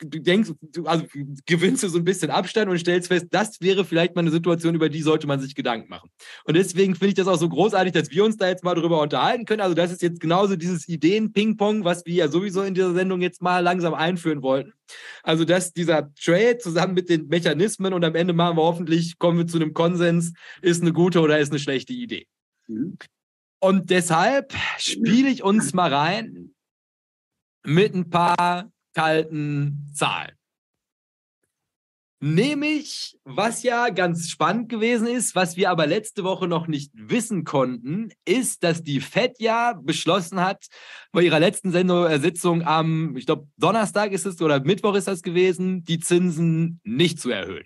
[0.02, 1.06] denkst, du, also
[1.46, 4.76] gewinnst du so ein bisschen Abstand und stellst fest, das wäre vielleicht mal eine Situation,
[4.76, 6.10] über die sollte man sich Gedanken machen.
[6.46, 9.02] Und deswegen finde ich das auch so großartig, dass wir uns da jetzt mal drüber
[9.02, 9.62] unterhalten können.
[9.62, 13.42] Also das ist jetzt genauso dieses Ideen-Ping-Pong, was wir ja sowieso in dieser Sendung jetzt
[13.42, 14.74] mal langsam einführen wollten.
[15.24, 19.38] Also dass dieser Trade zusammen mit den Mechanismen und am Ende machen wir hoffentlich, kommen
[19.38, 22.28] wir zu einem Konsens, ist eine gute oder ist eine schlechte Idee.
[22.68, 22.98] Mhm.
[23.60, 26.52] Und deshalb spiele ich uns mal rein
[27.66, 30.32] mit ein paar kalten Zahlen.
[32.20, 37.44] Nämlich, was ja ganz spannend gewesen ist, was wir aber letzte Woche noch nicht wissen
[37.44, 40.66] konnten, ist, dass die FED ja beschlossen hat,
[41.12, 45.22] bei ihrer letzten äh, Sitzung am, ich glaube, Donnerstag ist es oder Mittwoch ist das
[45.22, 47.66] gewesen, die Zinsen nicht zu erhöhen.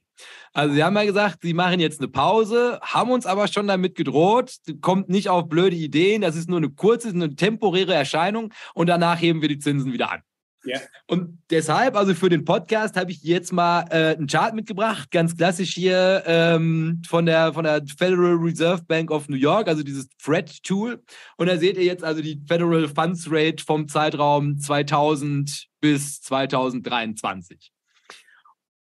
[0.52, 3.96] Also sie haben ja gesagt, sie machen jetzt eine Pause, haben uns aber schon damit
[3.96, 8.88] gedroht, kommt nicht auf blöde Ideen, das ist nur eine kurze, eine temporäre Erscheinung und
[8.88, 10.24] danach heben wir die Zinsen wieder an.
[10.64, 10.80] Ja.
[11.08, 15.36] Und deshalb, also für den Podcast, habe ich jetzt mal äh, einen Chart mitgebracht, ganz
[15.36, 20.08] klassisch hier ähm, von, der, von der Federal Reserve Bank of New York, also dieses
[20.20, 21.02] FRED-Tool.
[21.38, 27.72] Und da seht ihr jetzt also die Federal Funds Rate vom Zeitraum 2000 bis 2023.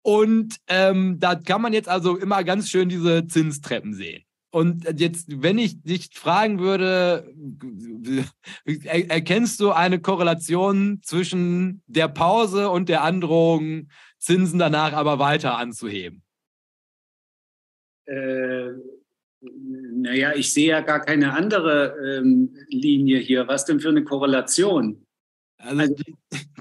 [0.03, 4.25] Und ähm, da kann man jetzt also immer ganz schön diese Zinstreppen sehen.
[4.51, 7.33] Und jetzt, wenn ich dich fragen würde,
[8.85, 13.89] erkennst du eine Korrelation zwischen der Pause und der Androhung,
[14.19, 16.23] Zinsen danach aber weiter anzuheben?
[18.07, 18.71] Äh,
[19.41, 23.47] naja, ich sehe ja gar keine andere ähm, Linie hier.
[23.49, 25.07] Was denn für eine Korrelation?
[25.59, 26.17] Also, also die,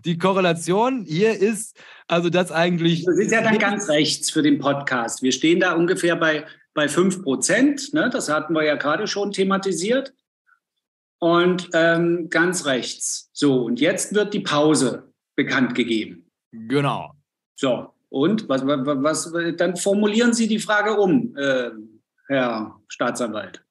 [0.06, 1.78] die, Korrelation hier ist,
[2.08, 3.04] also das eigentlich.
[3.06, 5.24] Das ist ja dann ganz rechts für den Podcast.
[5.24, 6.46] Wir stehen da ungefähr bei
[6.80, 7.93] bei 5 Prozent.
[7.93, 8.09] Ne?
[8.09, 10.13] Das hatten wir ja gerade schon thematisiert.
[11.19, 13.30] Und ähm, ganz rechts.
[13.34, 16.32] So, und jetzt wird die Pause bekannt gegeben.
[16.53, 17.11] Genau.
[17.57, 21.71] So, und was, was, was dann formulieren Sie die Frage um, äh,
[22.27, 23.61] Herr Staatsanwalt.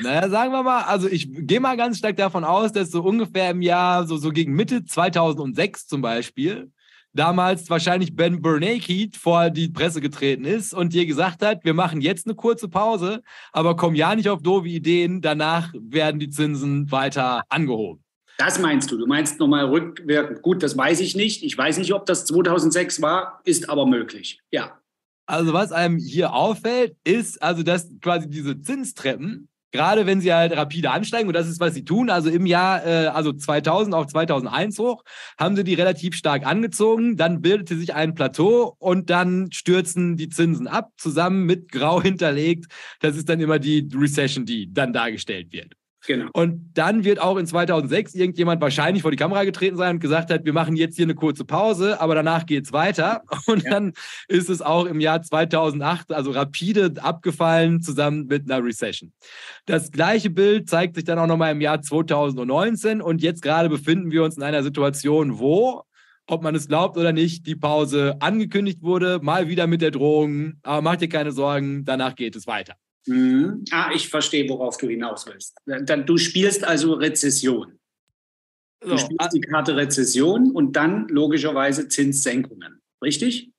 [0.00, 3.50] Naja, sagen wir mal, also ich gehe mal ganz stark davon aus, dass so ungefähr
[3.50, 6.70] im Jahr, so, so gegen Mitte 2006 zum Beispiel,
[7.14, 12.00] damals wahrscheinlich Ben Bernanke vor die Presse getreten ist und dir gesagt hat, wir machen
[12.00, 16.90] jetzt eine kurze Pause, aber komm ja nicht auf doofe Ideen, danach werden die Zinsen
[16.90, 18.02] weiter angehoben.
[18.36, 18.98] Das meinst du?
[18.98, 20.42] Du meinst nochmal rückwirkend.
[20.42, 21.44] Gut, das weiß ich nicht.
[21.44, 24.40] Ich weiß nicht, ob das 2006 war, ist aber möglich.
[24.50, 24.80] Ja.
[25.26, 30.56] Also was einem hier auffällt, ist also, dass quasi diese Zinstreppen gerade wenn sie halt
[30.56, 34.06] rapide ansteigen, und das ist, was sie tun, also im Jahr, äh, also 2000 auf
[34.06, 35.02] 2001 hoch,
[35.36, 40.28] haben sie die relativ stark angezogen, dann bildete sich ein Plateau und dann stürzen die
[40.28, 42.66] Zinsen ab, zusammen mit grau hinterlegt.
[43.00, 45.74] Das ist dann immer die Recession, die dann dargestellt wird.
[46.06, 46.28] Genau.
[46.32, 50.30] Und dann wird auch in 2006 irgendjemand wahrscheinlich vor die Kamera getreten sein und gesagt
[50.30, 53.22] hat, wir machen jetzt hier eine kurze Pause, aber danach geht es weiter.
[53.46, 53.70] Und ja.
[53.70, 53.92] dann
[54.28, 59.12] ist es auch im Jahr 2008 also rapide abgefallen zusammen mit einer Recession.
[59.66, 64.10] Das gleiche Bild zeigt sich dann auch nochmal im Jahr 2019 und jetzt gerade befinden
[64.10, 65.84] wir uns in einer Situation, wo
[66.26, 70.54] ob man es glaubt oder nicht, die Pause angekündigt wurde, mal wieder mit der Drohung,
[70.62, 72.76] aber macht dir keine Sorgen, danach geht es weiter.
[73.06, 73.64] Mhm.
[73.70, 75.54] Ah, ich verstehe, worauf du hinaus willst.
[75.66, 77.78] Du spielst also Rezession.
[78.80, 78.98] Du so.
[78.98, 82.80] spielst die Karte Rezession und dann logischerweise Zinssenkungen.
[83.02, 83.53] Richtig?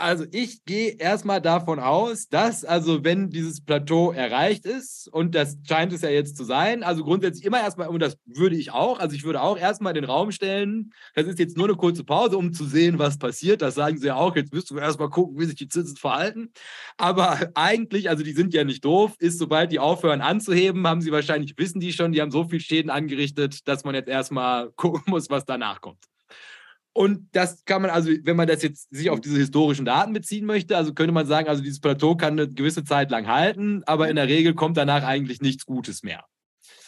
[0.00, 5.58] Also ich gehe erstmal davon aus, dass also wenn dieses Plateau erreicht ist und das
[5.68, 8.98] scheint es ja jetzt zu sein, also grundsätzlich immer erstmal, und das würde ich auch,
[8.98, 12.38] also ich würde auch erstmal den Raum stellen, das ist jetzt nur eine kurze Pause,
[12.38, 13.60] um zu sehen, was passiert.
[13.60, 16.50] Das sagen sie ja auch, jetzt müssten wir erstmal gucken, wie sich die Zinsen verhalten.
[16.96, 21.12] Aber eigentlich, also die sind ja nicht doof, ist sobald die aufhören anzuheben, haben sie
[21.12, 25.02] wahrscheinlich, wissen die schon, die haben so viel Schäden angerichtet, dass man jetzt erstmal gucken
[25.08, 26.10] muss, was danach kommt.
[26.92, 30.44] Und das kann man also, wenn man das jetzt sich auf diese historischen Daten beziehen
[30.44, 34.08] möchte, also könnte man sagen, also dieses Plateau kann eine gewisse Zeit lang halten, aber
[34.08, 36.24] in der Regel kommt danach eigentlich nichts Gutes mehr.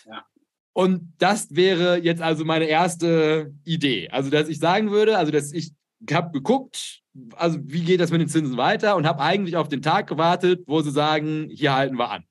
[0.07, 0.25] Ja.
[0.73, 4.09] Und das wäre jetzt also meine erste Idee.
[4.11, 5.73] Also, dass ich sagen würde, also, dass ich
[6.11, 7.03] habe geguckt,
[7.37, 10.65] also wie geht das mit den Zinsen weiter und habe eigentlich auf den Tag gewartet,
[10.67, 12.25] wo sie sagen, hier halten wir an.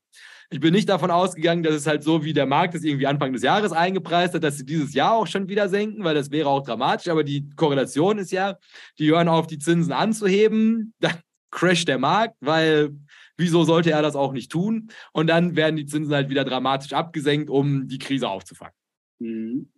[0.54, 3.32] Ich bin nicht davon ausgegangen, dass es halt so, wie der Markt es irgendwie Anfang
[3.32, 6.50] des Jahres eingepreist hat, dass sie dieses Jahr auch schon wieder senken, weil das wäre
[6.50, 7.08] auch dramatisch.
[7.08, 8.58] Aber die Korrelation ist ja,
[9.00, 11.16] die hören auf, die Zinsen anzuheben, dann
[11.52, 12.92] crasht der Markt, weil
[13.38, 14.90] wieso sollte er das auch nicht tun?
[15.14, 18.76] Und dann werden die Zinsen halt wieder dramatisch abgesenkt, um die Krise aufzufangen.
[19.20, 19.72] Mhm.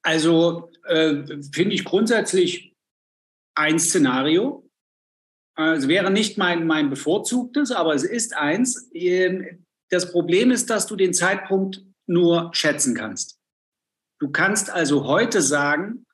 [0.00, 1.22] Also äh,
[1.52, 2.74] finde ich grundsätzlich
[3.54, 4.63] ein Szenario,
[5.56, 8.90] es wäre nicht mein, mein bevorzugtes, aber es ist eins.
[8.92, 13.38] Ähm, das Problem ist, dass du den Zeitpunkt nur schätzen kannst.
[14.20, 16.06] Du kannst also heute sagen,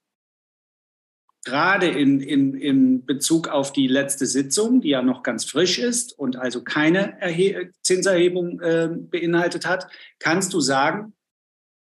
[1.45, 6.19] gerade in, in, in Bezug auf die letzte Sitzung, die ja noch ganz frisch ist
[6.19, 9.87] und also keine Erhe Zinserhebung äh, beinhaltet hat,
[10.19, 11.15] kannst du sagen,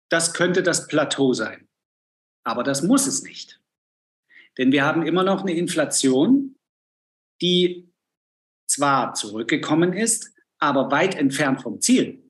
[0.10, 1.68] das könnte das Plateau sein.
[2.44, 3.62] Aber das muss es nicht.
[4.58, 6.56] Denn wir haben immer noch eine Inflation,
[7.42, 7.92] die
[8.68, 12.30] zwar zurückgekommen ist, aber weit entfernt vom Ziel.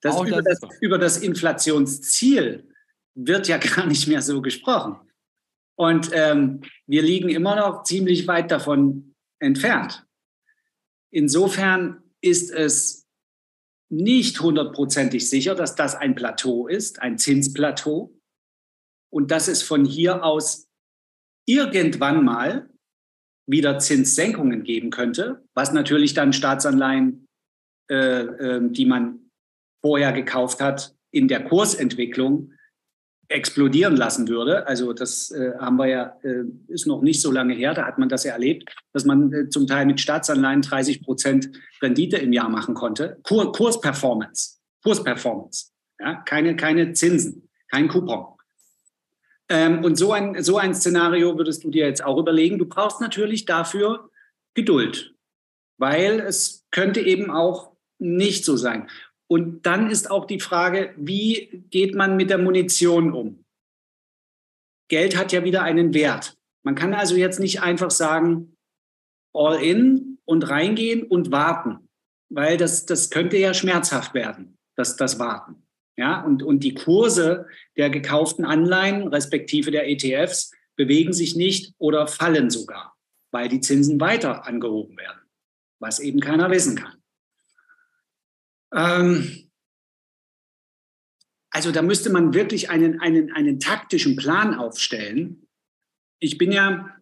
[0.00, 2.68] Das, oh, über, das, über das Inflationsziel
[3.14, 4.96] wird ja gar nicht mehr so gesprochen.
[5.76, 10.04] Und ähm, wir liegen immer noch ziemlich weit davon entfernt.
[11.10, 13.06] Insofern ist es
[13.88, 18.12] nicht hundertprozentig sicher, dass das ein Plateau ist, ein Zinsplateau,
[19.10, 20.68] und dass es von hier aus
[21.46, 22.68] irgendwann mal
[23.48, 27.26] wieder Zinssenkungen geben könnte, was natürlich dann Staatsanleihen,
[27.90, 29.30] äh, äh, die man
[29.82, 32.52] vorher gekauft hat, in der Kursentwicklung
[33.28, 34.66] explodieren lassen würde.
[34.66, 37.98] Also das äh, haben wir ja, äh, ist noch nicht so lange her, da hat
[37.98, 41.50] man das ja erlebt, dass man äh, zum Teil mit Staatsanleihen 30 Prozent
[41.82, 43.18] Rendite im Jahr machen konnte.
[43.22, 46.14] Kur Kursperformance, Kursperformance, ja?
[46.22, 48.37] keine, keine Zinsen, kein Coupon.
[49.48, 52.58] Ähm, und so ein, so ein Szenario würdest du dir jetzt auch überlegen.
[52.58, 54.10] Du brauchst natürlich dafür
[54.54, 55.14] Geduld,
[55.78, 58.88] weil es könnte eben auch nicht so sein.
[59.30, 63.44] Und dann ist auch die Frage, wie geht man mit der Munition um?
[64.88, 66.36] Geld hat ja wieder einen Wert.
[66.64, 68.56] Man kann also jetzt nicht einfach sagen,
[69.34, 71.88] all in und reingehen und warten,
[72.30, 75.62] weil das, das könnte ja schmerzhaft werden, das, das Warten.
[75.98, 77.46] Ja, und, und die Kurse
[77.76, 82.94] der gekauften Anleihen, respektive der ETFs, bewegen sich nicht oder fallen sogar,
[83.32, 85.18] weil die Zinsen weiter angehoben werden,
[85.80, 87.02] was eben keiner wissen kann.
[88.72, 89.50] Ähm,
[91.50, 95.48] also da müsste man wirklich einen, einen, einen taktischen Plan aufstellen.
[96.20, 96.96] Ich bin ja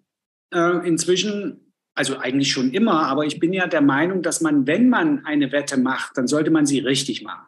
[0.55, 4.89] äh, inzwischen, also eigentlich schon immer, aber ich bin ja der Meinung, dass man, wenn
[4.89, 7.47] man eine Wette macht, dann sollte man sie richtig machen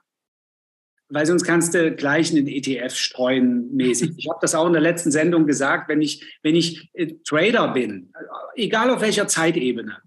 [1.11, 4.13] weil sonst kannst du gleich einen ETF streuen mäßig.
[4.17, 7.69] Ich habe das auch in der letzten Sendung gesagt, wenn ich, wenn ich äh, Trader
[7.73, 8.13] bin,
[8.55, 9.99] egal auf welcher Zeitebene,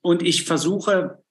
[0.00, 1.22] und ich versuche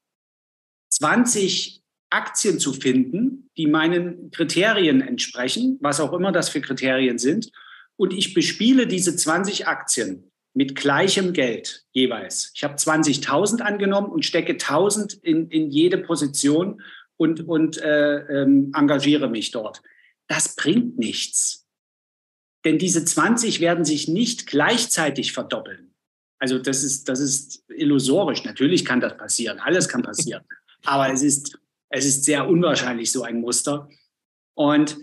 [0.92, 7.52] 20 Aktien zu finden, die meinen Kriterien entsprechen, was auch immer das für Kriterien sind,
[7.98, 12.52] und ich bespiele diese 20 Aktien mit gleichem Geld jeweils.
[12.56, 16.82] Ich habe 20.000 angenommen und stecke 1.000 in, in jede Position
[17.18, 19.82] und, und äh, ähm, engagiere mich dort.
[20.28, 21.66] Das bringt nichts.
[22.66, 25.94] Denn diese 20 werden sich nicht gleichzeitig verdoppeln.
[26.40, 28.44] Also das ist, das ist illusorisch.
[28.44, 29.60] Natürlich kann das passieren.
[29.60, 30.44] Alles kann passieren.
[30.84, 31.60] Aber es ist,
[31.90, 33.90] es ist sehr unwahrscheinlich, so ein Muster.
[34.56, 34.98] Und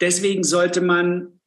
[0.00, 1.40] deswegen sollte man,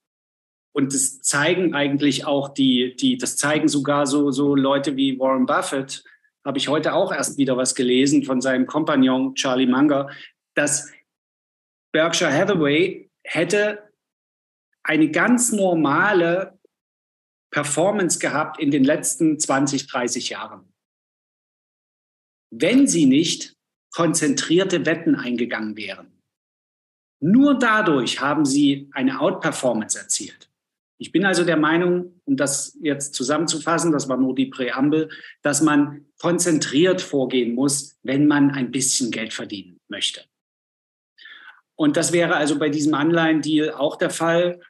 [0.74, 5.46] und das zeigen eigentlich auch die, die das zeigen sogar so, so Leute wie Warren
[5.46, 6.04] Buffett,
[6.46, 10.10] habe ich heute auch erst wieder was gelesen von seinem Kompagnon Charlie Munger,
[10.54, 10.92] dass
[11.92, 13.92] Berkshire Hathaway hätte
[14.84, 16.60] eine ganz normale
[17.52, 20.72] Performance gehabt in den letzten 20, 30 Jahren.
[22.52, 23.56] Wenn sie nicht
[23.96, 26.22] konzentrierte Wetten eingegangen wären.
[27.22, 30.45] Nur dadurch haben sie eine Outperformance erzielt.
[30.98, 35.10] Ich bin also der Meinung, um das jetzt zusammenzufassen, das war nur die Präambel,
[35.42, 40.22] dass man konzentriert vorgehen muss, wenn man ein bisschen Geld verdienen möchte.
[41.76, 44.62] Und das wäre also bei diesem Anleihendeal auch der Fall.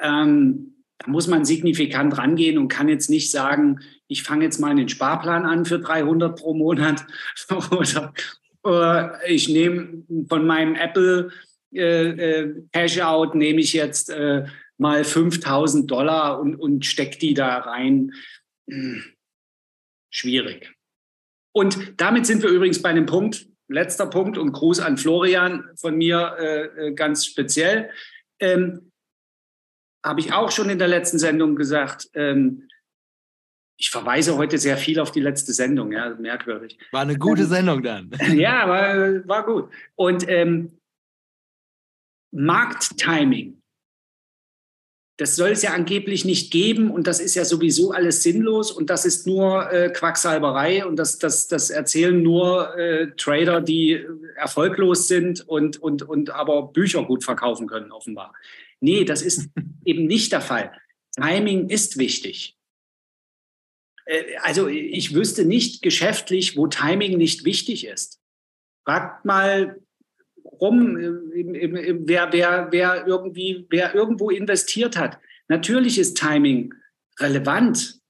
[0.00, 4.70] Ähm, da muss man signifikant rangehen und kann jetzt nicht sagen, ich fange jetzt mal
[4.70, 7.06] einen Sparplan an für 300 pro Monat
[7.70, 8.14] oder,
[8.62, 11.30] oder ich nehme von meinem Apple
[11.72, 14.46] äh, äh, Cash Out, nehme ich jetzt äh,
[14.78, 18.12] mal 5000 Dollar und, und stecke die da rein.
[18.70, 19.02] Hm,
[20.10, 20.72] schwierig.
[21.52, 25.96] Und damit sind wir übrigens bei einem Punkt, letzter Punkt und Gruß an Florian von
[25.96, 27.90] mir äh, äh ganz speziell.
[28.40, 28.92] Ähm,
[30.04, 32.08] Habe ich auch schon in der letzten Sendung gesagt.
[32.14, 32.68] Ähm,
[33.80, 36.78] ich verweise heute sehr viel auf die letzte Sendung, ja, merkwürdig.
[36.90, 38.10] War eine gute ähm, Sendung dann.
[38.34, 39.70] Ja, war, war gut.
[39.94, 40.78] Und ähm,
[42.32, 43.57] Markttiming
[45.18, 48.88] das soll es ja angeblich nicht geben und das ist ja sowieso alles sinnlos und
[48.88, 54.06] das ist nur äh, Quacksalberei und das, das, das erzählen nur äh, Trader, die
[54.36, 58.32] erfolglos sind und, und, und aber Bücher gut verkaufen können, offenbar.
[58.80, 59.50] Nee, das ist
[59.84, 60.70] eben nicht der Fall.
[61.16, 62.56] Timing ist wichtig.
[64.04, 68.20] Äh, also ich wüsste nicht geschäftlich, wo Timing nicht wichtig ist.
[68.84, 69.80] Fragt mal
[70.60, 75.18] rum, wer, wer, wer, irgendwie, wer irgendwo investiert hat.
[75.48, 76.74] Natürlich ist Timing
[77.18, 78.00] relevant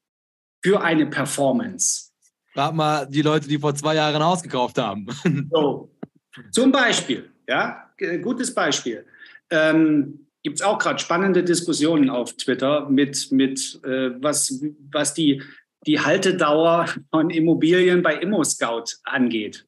[0.62, 2.10] für eine Performance.
[2.52, 5.06] Frag mal die Leute, die vor zwei Jahren ein Haus gekauft haben.
[5.50, 5.90] So.
[6.52, 7.90] Zum Beispiel, ja,
[8.22, 9.04] gutes Beispiel.
[9.50, 15.42] Ähm, Gibt es auch gerade spannende Diskussionen auf Twitter mit, mit äh, was, was die,
[15.86, 19.66] die Haltedauer von Immobilien bei ImmoScout angeht.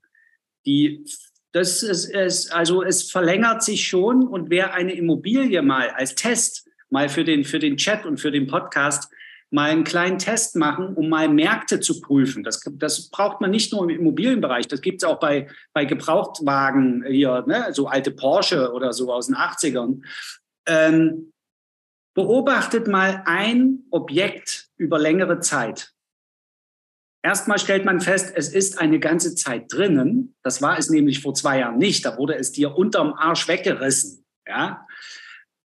[0.64, 1.04] Die
[1.52, 6.68] das ist, ist, also es verlängert sich schon und wer eine Immobilie mal als Test,
[6.90, 9.10] mal für den, für den Chat und für den Podcast,
[9.50, 12.44] mal einen kleinen Test machen, um mal Märkte zu prüfen.
[12.44, 17.04] Das, das braucht man nicht nur im Immobilienbereich, das gibt es auch bei, bei Gebrauchtwagen
[17.04, 17.66] hier, ne?
[17.72, 20.02] so alte Porsche oder so aus den 80ern.
[20.66, 21.32] Ähm,
[22.14, 25.92] beobachtet mal ein Objekt über längere Zeit.
[27.22, 30.34] Erstmal stellt man fest, es ist eine ganze Zeit drinnen.
[30.42, 32.04] Das war es nämlich vor zwei Jahren nicht.
[32.04, 34.24] Da wurde es dir unterm Arsch weggerissen.
[34.46, 34.86] Ja?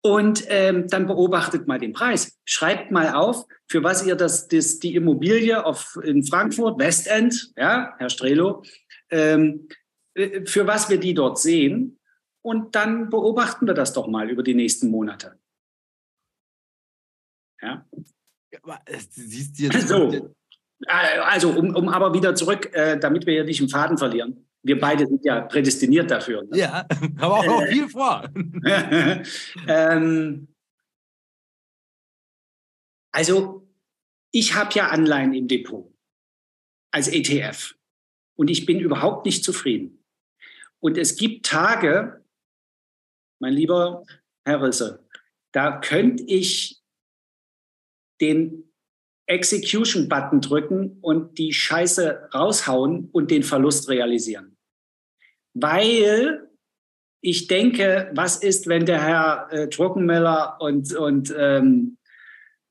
[0.03, 2.38] Und ähm, dann beobachtet mal den Preis.
[2.44, 7.94] Schreibt mal auf, für was ihr das, das die Immobilie auf, in Frankfurt, Westend, ja,
[7.98, 8.64] Herr Strelo,
[9.11, 9.68] ähm,
[10.14, 12.00] äh, für was wir die dort sehen.
[12.40, 15.38] Und dann beobachten wir das doch mal über die nächsten Monate.
[17.61, 17.86] Ja.
[19.11, 20.34] Siehst du jetzt, so.
[20.87, 24.47] Äh, also, um, um aber wieder zurück, äh, damit wir ja nicht im Faden verlieren.
[24.62, 26.45] Wir beide sind ja prädestiniert dafür.
[26.45, 26.59] Ne?
[26.59, 26.87] Ja,
[27.18, 28.28] aber auch noch viel vor.
[29.68, 30.49] ähm,
[33.12, 33.68] also,
[34.33, 35.93] ich habe ja Anleihen im Depot
[36.93, 37.74] als ETF
[38.37, 40.05] und ich bin überhaupt nicht zufrieden.
[40.80, 42.24] Und es gibt Tage,
[43.41, 44.05] mein lieber
[44.45, 45.07] Herr Risse,
[45.53, 46.83] da könnte ich
[48.20, 48.71] den
[49.26, 54.56] Execution-Button drücken und die Scheiße raushauen und den Verlust realisieren.
[55.54, 56.48] Weil
[57.20, 61.98] ich denke, was ist, wenn der Herr äh, Druckenmiller und, und, ähm,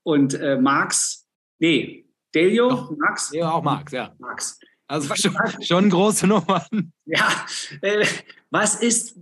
[0.03, 1.25] und äh, Marx,
[1.59, 3.31] nee, Delio, Doch, Marx?
[3.33, 4.13] Ja, auch Marx, ja.
[4.19, 4.59] Marx.
[4.87, 6.91] Also schon, schon große Nummern.
[7.05, 7.45] Ja,
[7.81, 8.05] äh,
[8.49, 9.17] was ist,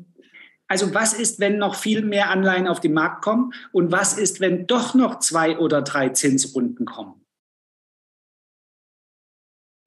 [0.70, 3.53] also was ist, wenn noch viel mehr Anleihen auf den Markt kommen?
[3.72, 7.26] Und was ist, wenn doch noch zwei oder drei Zinsrunden kommen?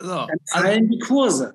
[0.01, 1.55] So, dann also fallen die Kurse.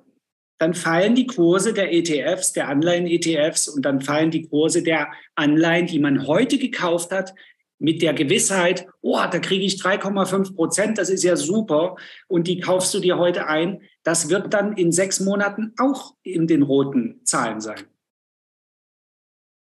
[0.58, 5.86] Dann fallen die Kurse der ETFs, der Anleihen-ETFs und dann fallen die Kurse der Anleihen,
[5.86, 7.34] die man heute gekauft hat,
[7.78, 11.94] mit der Gewissheit, oh, da kriege ich 3,5 Prozent, das ist ja super.
[12.26, 13.82] Und die kaufst du dir heute ein.
[14.02, 17.84] Das wird dann in sechs Monaten auch in den roten Zahlen sein.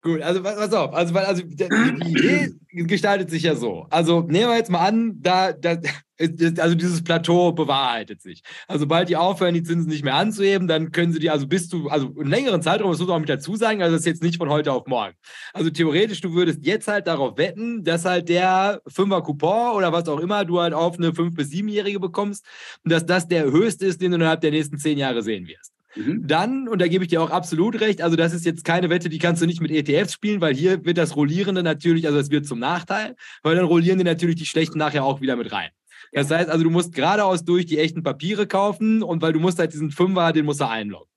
[0.01, 3.87] Gut, also pass auf, also, weil, also die, Idee gestaltet sich ja so.
[3.91, 5.77] Also nehmen wir jetzt mal an, da, da,
[6.19, 8.43] also dieses Plateau bewahrheitet sich.
[8.69, 11.69] Also sobald die aufhören, die Zinsen nicht mehr anzuheben, dann können sie die, also bis
[11.69, 14.07] du, also einen längeren Zeitraum, das muss man auch mit dazu sagen, also das ist
[14.07, 15.15] jetzt nicht von heute auf morgen.
[15.53, 20.09] Also theoretisch, du würdest jetzt halt darauf wetten, dass halt der Fünfer Coupon oder was
[20.09, 22.47] auch immer du halt auf eine 5- bis 7-Jährige bekommst
[22.85, 25.78] und dass das der höchste ist, den du innerhalb der nächsten zehn Jahre sehen wirst.
[25.99, 26.27] Mhm.
[26.27, 29.09] Dann, und da gebe ich dir auch absolut recht, also das ist jetzt keine Wette,
[29.09, 32.31] die kannst du nicht mit ETFs spielen, weil hier wird das Rollierende natürlich, also es
[32.31, 35.71] wird zum Nachteil, weil dann rollieren die natürlich die Schlechten nachher auch wieder mit rein.
[36.13, 39.59] Das heißt also, du musst geradeaus durch die echten Papiere kaufen und weil du musst
[39.59, 41.09] halt diesen Fünfer, den musst du einloggen.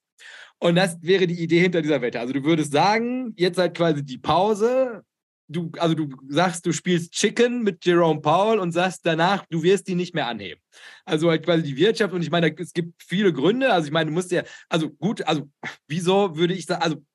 [0.59, 2.19] Und das wäre die Idee hinter dieser Wette.
[2.19, 5.03] Also du würdest sagen, jetzt halt quasi die Pause,
[5.51, 9.87] du, also du sagst, du spielst Chicken mit Jerome Powell und sagst danach, du wirst
[9.87, 10.61] die nicht mehr anheben.
[11.05, 13.71] Also halt quasi die Wirtschaft und ich meine, es gibt viele Gründe.
[13.71, 15.49] Also ich meine, du musst ja, also gut, also
[15.87, 17.05] wieso würde ich sagen, also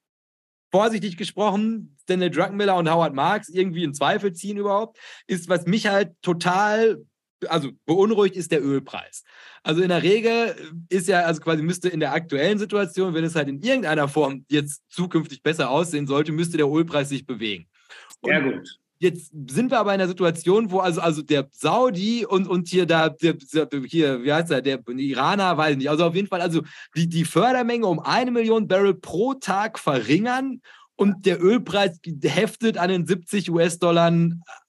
[0.70, 5.86] vorsichtig gesprochen, Stanley Druckenmiller und Howard Marks irgendwie in Zweifel ziehen überhaupt, ist, was mich
[5.86, 7.04] halt total
[7.48, 9.22] also beunruhigt ist der Ölpreis.
[9.62, 10.54] Also in der Regel
[10.88, 14.44] ist ja, also quasi müsste in der aktuellen Situation, wenn es halt in irgendeiner Form
[14.48, 17.68] jetzt zukünftig besser aussehen sollte, müsste der Ölpreis sich bewegen.
[18.22, 18.78] Sehr gut.
[18.98, 22.86] Jetzt sind wir aber in einer Situation, wo also, also der Saudi und, und hier
[22.86, 23.36] da, der,
[23.86, 26.62] hier, wie heißt er, der Iraner, weiß nicht, also auf jeden Fall, also
[26.96, 30.62] die, die Fördermenge um eine Million Barrel pro Tag verringern
[30.96, 34.12] und der Ölpreis heftet an den 70 US-Dollar,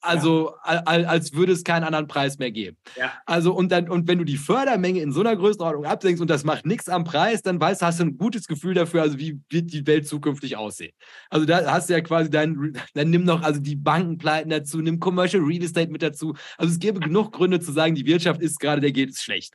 [0.00, 0.82] also ja.
[0.84, 2.76] als würde es keinen anderen Preis mehr geben.
[2.96, 3.12] Ja.
[3.24, 6.44] Also und dann und wenn du die Fördermenge in so einer Größenordnung absenkst und das
[6.44, 9.72] macht nichts am Preis, dann weißt hast du ein gutes Gefühl dafür, also wie wird
[9.72, 10.92] die Welt zukünftig aussehen.
[11.30, 15.00] Also da hast du ja quasi dein, dann nimm noch also die Bankenpleiten dazu, nimm
[15.00, 16.34] Commercial Real Estate mit dazu.
[16.58, 19.54] Also es gäbe genug Gründe zu sagen, die Wirtschaft ist gerade, der geht es schlecht.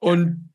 [0.00, 0.50] Und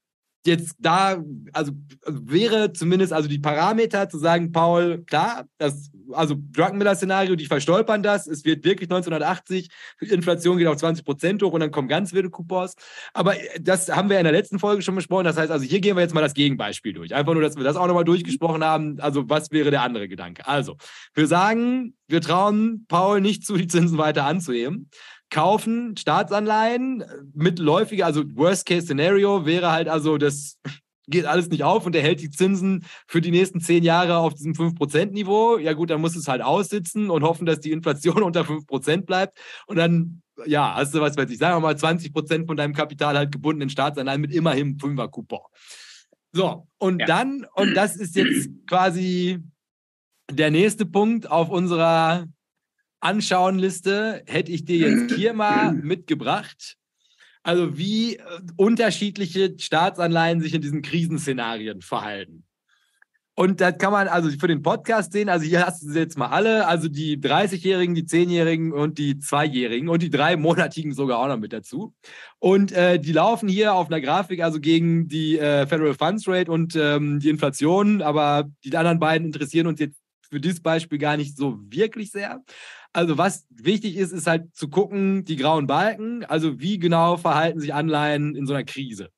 [0.45, 1.23] jetzt da,
[1.53, 1.71] also,
[2.03, 8.03] also, wäre zumindest also die Parameter zu sagen, Paul, klar, das, also Druckenmiller-Szenario, die verstolpern
[8.03, 9.69] das, es wird wirklich 1980,
[10.01, 12.75] Inflation geht auf 20 Prozent hoch und dann kommen ganz wilde Coupons.
[13.13, 15.25] Aber das haben wir in der letzten Folge schon besprochen.
[15.25, 17.13] Das heißt, also hier gehen wir jetzt mal das Gegenbeispiel durch.
[17.15, 18.99] Einfach nur, dass wir das auch nochmal durchgesprochen haben.
[18.99, 20.47] Also was wäre der andere Gedanke?
[20.47, 20.77] Also,
[21.13, 24.89] wir sagen, wir trauen Paul nicht zu, die Zinsen weiter anzuheben
[25.34, 27.03] kaufen Staatsanleihen
[27.34, 30.59] mitläufige, also Worst-Case-Szenario wäre halt also, das
[31.07, 34.36] geht alles nicht auf und er hält die Zinsen für die nächsten zehn Jahre auf
[34.36, 35.57] diesem 5%-Niveau.
[35.57, 39.38] Ja gut, dann muss es halt aussitzen und hoffen, dass die Inflation unter 5% bleibt.
[39.65, 43.17] Und dann, ja, hast du was weiß ich, sagen wir mal 20% von deinem Kapital
[43.17, 45.41] halt gebunden in Staatsanleihen mit immerhin 5er Coupon.
[46.31, 47.05] So, und ja.
[47.07, 49.39] dann, und das ist jetzt quasi
[50.31, 52.27] der nächste Punkt auf unserer
[53.03, 56.77] Anschauenliste hätte ich dir jetzt hier mal mitgebracht.
[57.43, 58.21] Also wie äh,
[58.55, 62.45] unterschiedliche Staatsanleihen sich in diesen Krisenszenarien verhalten.
[63.35, 65.27] Und das kann man also für den Podcast sehen.
[65.27, 66.67] Also hier hast du sie jetzt mal alle.
[66.67, 71.39] Also die 30-Jährigen, die 10-Jährigen und die 2-Jährigen und die drei Monatigen sogar auch noch
[71.39, 71.95] mit dazu.
[72.37, 76.51] Und äh, die laufen hier auf einer Grafik also gegen die äh, Federal Funds Rate
[76.51, 78.03] und ähm, die Inflation.
[78.03, 80.02] Aber die anderen beiden interessieren uns jetzt
[80.34, 82.43] für dieses Beispiel gar nicht so wirklich sehr.
[82.91, 87.59] Also was wichtig ist, ist halt zu gucken, die grauen Balken, also wie genau verhalten
[87.59, 89.09] sich Anleihen in so einer Krise.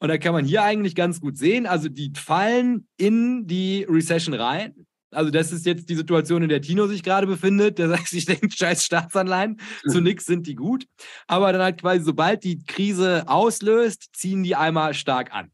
[0.00, 4.34] Und da kann man hier eigentlich ganz gut sehen, also die fallen in die Recession
[4.34, 4.74] rein.
[5.10, 7.78] Also das ist jetzt die Situation, in der Tino sich gerade befindet.
[7.78, 10.86] Der sagt, sich denkt, scheiß Staatsanleihen, zu nix sind die gut.
[11.28, 15.50] Aber dann halt quasi, sobald die Krise auslöst, ziehen die einmal stark an.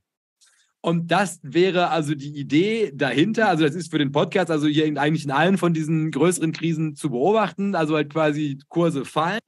[0.84, 3.48] Und das wäre also die Idee dahinter.
[3.48, 6.94] Also das ist für den Podcast, also hier eigentlich in allen von diesen größeren Krisen
[6.94, 7.74] zu beobachten.
[7.74, 9.40] Also halt quasi Kurse fallen.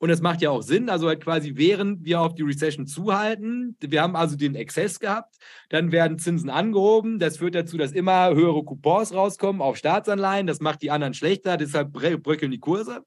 [0.00, 0.88] Und das macht ja auch Sinn.
[0.88, 5.36] Also halt quasi, während wir auf die Recession zuhalten, wir haben also den Exzess gehabt,
[5.68, 7.18] dann werden Zinsen angehoben.
[7.18, 10.46] Das führt dazu, dass immer höhere Coupons rauskommen auf Staatsanleihen.
[10.46, 13.04] Das macht die anderen schlechter, deshalb bröckeln die Kurse.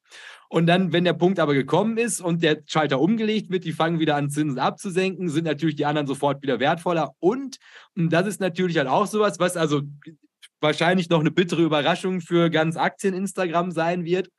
[0.50, 4.00] Und dann, wenn der Punkt aber gekommen ist und der Schalter umgelegt wird, die fangen
[4.00, 7.16] wieder an, Zinsen abzusenken, sind natürlich die anderen sofort wieder wertvoller.
[7.20, 7.58] Und,
[7.96, 9.82] und das ist natürlich halt auch sowas, was also
[10.64, 14.30] wahrscheinlich noch eine bittere Überraschung für ganz Aktien-Instagram sein wird,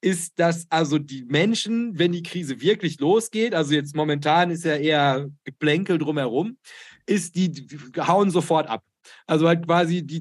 [0.00, 4.76] ist, dass also die Menschen, wenn die Krise wirklich losgeht, also jetzt momentan ist ja
[4.76, 6.56] eher Geplänkel drumherum,
[7.06, 8.82] ist, die, die hauen sofort ab.
[9.26, 10.20] Also halt quasi die,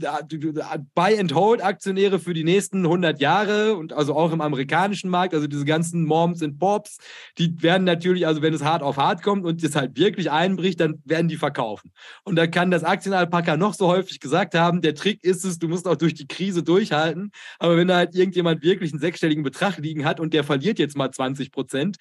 [0.96, 6.06] Buy-and-Hold-Aktionäre für die nächsten 100 Jahre und also auch im amerikanischen Markt, also diese ganzen
[6.06, 6.98] Moms und Pops,
[7.38, 10.80] die werden natürlich, also wenn es hart auf hart kommt und es halt wirklich einbricht,
[10.80, 11.92] dann werden die verkaufen.
[12.24, 15.68] Und da kann das Aktienalpaka noch so häufig gesagt haben, der Trick ist es, du
[15.68, 17.32] musst auch durch die Krise durchhalten.
[17.60, 20.98] Aber wenn da halt irgendjemand wirklich einen sechsstelligen Betrag liegen hat und der verliert jetzt
[20.98, 21.98] mal 20 Prozent,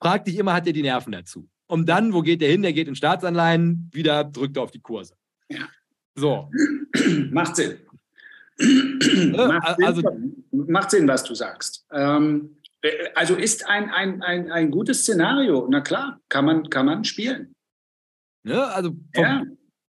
[0.00, 1.48] frag dich immer, hat er die Nerven dazu?
[1.66, 2.62] Und dann, wo geht der hin?
[2.62, 5.14] Der geht in Staatsanleihen, wieder drückt er auf die Kurse.
[5.48, 5.68] Ja.
[6.14, 6.50] So.
[7.30, 7.78] Macht Sinn.
[8.58, 10.02] macht, Sinn also,
[10.50, 11.86] macht Sinn, was du sagst.
[11.90, 15.66] Ähm, äh, also ist ein, ein, ein, ein gutes Szenario.
[15.70, 17.54] Na klar, kann man, kann man spielen.
[18.44, 19.42] Ne, also vom ja.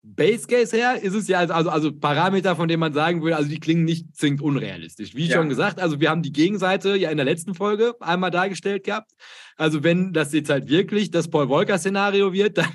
[0.03, 3.35] Base Case her ist es ja also, also, also Parameter, von denen man sagen würde,
[3.35, 5.15] also die klingen nicht zwingend unrealistisch.
[5.15, 5.35] Wie ja.
[5.35, 9.11] schon gesagt, also wir haben die Gegenseite ja in der letzten Folge einmal dargestellt gehabt.
[9.57, 12.71] Also wenn das jetzt halt wirklich das Paul Volcker Szenario wird, dann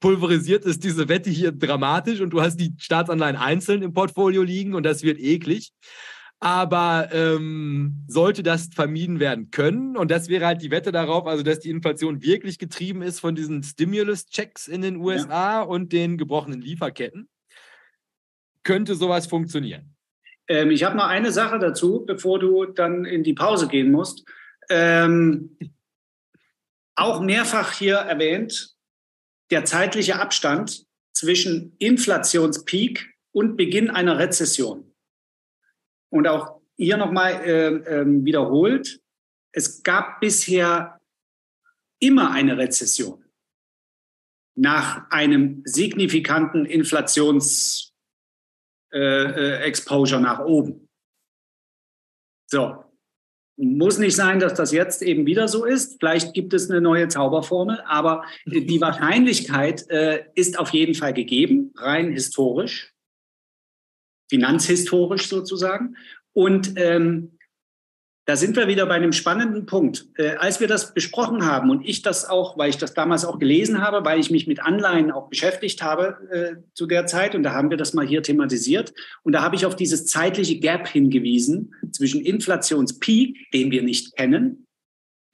[0.00, 4.74] pulverisiert ist diese Wette hier dramatisch und du hast die Staatsanleihen einzeln im Portfolio liegen
[4.74, 5.72] und das wird eklig.
[6.40, 11.44] Aber ähm, sollte das vermieden werden können, und das wäre halt die Wette darauf, also
[11.44, 15.62] dass die Inflation wirklich getrieben ist von diesen Stimulus-Checks in den USA ja.
[15.62, 17.28] und den gebrochenen Lieferketten,
[18.64, 19.94] könnte sowas funktionieren.
[20.48, 24.24] Ähm, ich habe noch eine Sache dazu, bevor du dann in die Pause gehen musst.
[24.68, 25.56] Ähm,
[26.94, 28.71] auch mehrfach hier erwähnt,
[29.52, 34.92] der zeitliche Abstand zwischen Inflationspeak und Beginn einer Rezession.
[36.10, 39.00] Und auch hier nochmal äh, äh, wiederholt,
[39.52, 41.00] es gab bisher
[42.00, 43.24] immer eine Rezession
[44.54, 48.00] nach einem signifikanten Inflationsexposure
[48.90, 50.88] äh, äh nach oben.
[52.46, 52.84] So,
[53.56, 55.98] muss nicht sein, dass das jetzt eben wieder so ist.
[56.00, 61.72] Vielleicht gibt es eine neue Zauberformel, aber die Wahrscheinlichkeit äh, ist auf jeden Fall gegeben,
[61.76, 62.92] rein historisch,
[64.30, 65.96] finanzhistorisch sozusagen.
[66.32, 67.38] Und ähm,
[68.32, 70.06] da sind wir wieder bei einem spannenden Punkt.
[70.16, 73.38] Äh, als wir das besprochen haben und ich das auch, weil ich das damals auch
[73.38, 77.42] gelesen habe, weil ich mich mit Anleihen auch beschäftigt habe äh, zu der Zeit und
[77.42, 80.88] da haben wir das mal hier thematisiert und da habe ich auf dieses zeitliche Gap
[80.88, 84.66] hingewiesen zwischen Inflationspeak, den wir nicht kennen,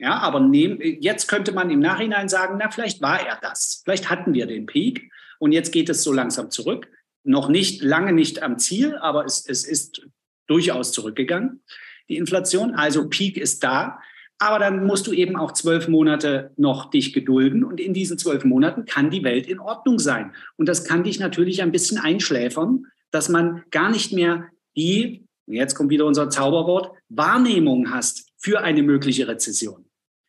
[0.00, 4.10] ja, aber nehm, jetzt könnte man im Nachhinein sagen, na vielleicht war er das, vielleicht
[4.10, 6.88] hatten wir den Peak und jetzt geht es so langsam zurück,
[7.22, 10.04] noch nicht lange nicht am Ziel, aber es, es ist
[10.48, 11.62] durchaus zurückgegangen
[12.08, 12.74] die Inflation.
[12.74, 13.98] Also Peak ist da.
[14.38, 17.64] Aber dann musst du eben auch zwölf Monate noch dich gedulden.
[17.64, 20.32] Und in diesen zwölf Monaten kann die Welt in Ordnung sein.
[20.56, 25.74] Und das kann dich natürlich ein bisschen einschläfern, dass man gar nicht mehr die, jetzt
[25.74, 29.86] kommt wieder unser Zauberwort, Wahrnehmung hast für eine mögliche Rezession.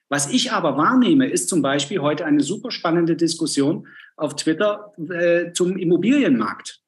[0.09, 5.51] Was ich aber wahrnehme, ist zum Beispiel heute eine super spannende Diskussion auf Twitter äh,
[5.53, 6.81] zum Immobilienmarkt.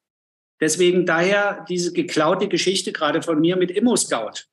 [0.60, 4.46] Deswegen daher diese geklaute Geschichte gerade von mir mit ImmoScout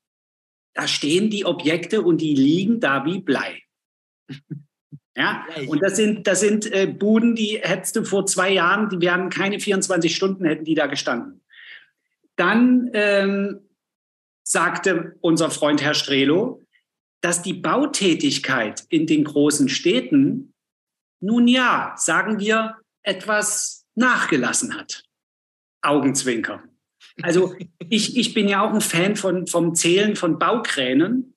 [0.73, 3.61] da stehen die Objekte und die liegen da wie Blei.
[5.17, 9.01] Ja, und das sind, das sind äh, Buden, die hättest du vor zwei Jahren, die
[9.01, 11.41] wären keine 24 Stunden, hätten die da gestanden.
[12.37, 13.59] Dann ähm,
[14.43, 16.63] sagte unser Freund Herr Strelo,
[17.19, 20.53] dass die Bautätigkeit in den großen Städten
[21.19, 25.03] nun ja, sagen wir, etwas nachgelassen hat.
[25.81, 26.63] Augenzwinker.
[27.21, 27.55] Also
[27.89, 31.35] ich, ich bin ja auch ein Fan von, vom Zählen von Baukränen.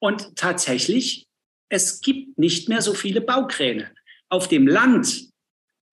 [0.00, 1.26] Und tatsächlich,
[1.70, 3.94] es gibt nicht mehr so viele Baukräne.
[4.28, 5.30] Auf dem Land,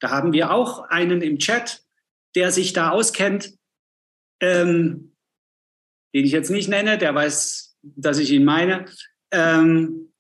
[0.01, 1.83] da haben wir auch einen im Chat,
[2.35, 3.55] der sich da auskennt,
[4.41, 5.15] ähm,
[6.13, 8.85] den ich jetzt nicht nenne, der weiß, dass ich ihn meine.
[9.31, 10.11] Ähm,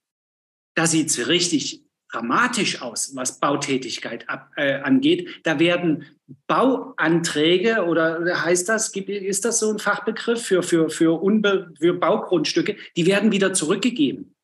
[0.75, 5.29] da sieht es richtig dramatisch aus, was Bautätigkeit ab, äh, angeht.
[5.43, 6.05] Da werden
[6.47, 12.75] Bauanträge oder heißt das, ist das so ein Fachbegriff für, für, für, Unbe für Baugrundstücke,
[12.95, 14.35] die werden wieder zurückgegeben.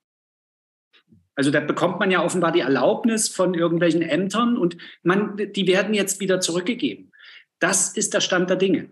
[1.36, 5.93] Also da bekommt man ja offenbar die Erlaubnis von irgendwelchen Ämtern und man, die werden
[5.93, 7.11] jetzt wieder zurückgegeben.
[7.59, 8.89] Das ist der Stand der Dinge.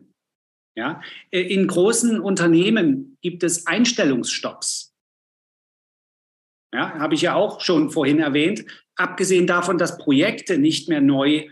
[0.76, 4.93] Ja, in großen Unternehmen gibt es Einstellungsstopps.
[6.74, 8.66] Ja, habe ich ja auch schon vorhin erwähnt.
[8.96, 11.48] Abgesehen davon, dass Projekte nicht mehr neu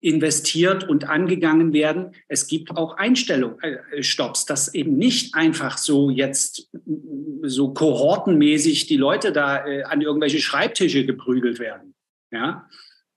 [0.00, 2.14] investiert und angegangen werden.
[2.28, 6.70] Es gibt auch Einstellungsstopps, äh, dass eben nicht einfach so jetzt
[7.42, 11.94] so kohortenmäßig die Leute da äh, an irgendwelche Schreibtische geprügelt werden.
[12.30, 12.68] Ja,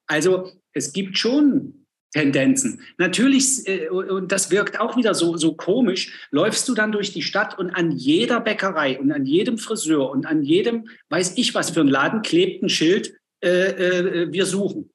[0.07, 2.81] also es gibt schon Tendenzen.
[2.97, 7.21] Natürlich, äh, und das wirkt auch wieder so, so komisch, läufst du dann durch die
[7.21, 11.71] Stadt und an jeder Bäckerei und an jedem Friseur und an jedem, weiß ich was
[11.71, 14.89] für ein Laden, klebt ein Schild, äh, äh, wir suchen.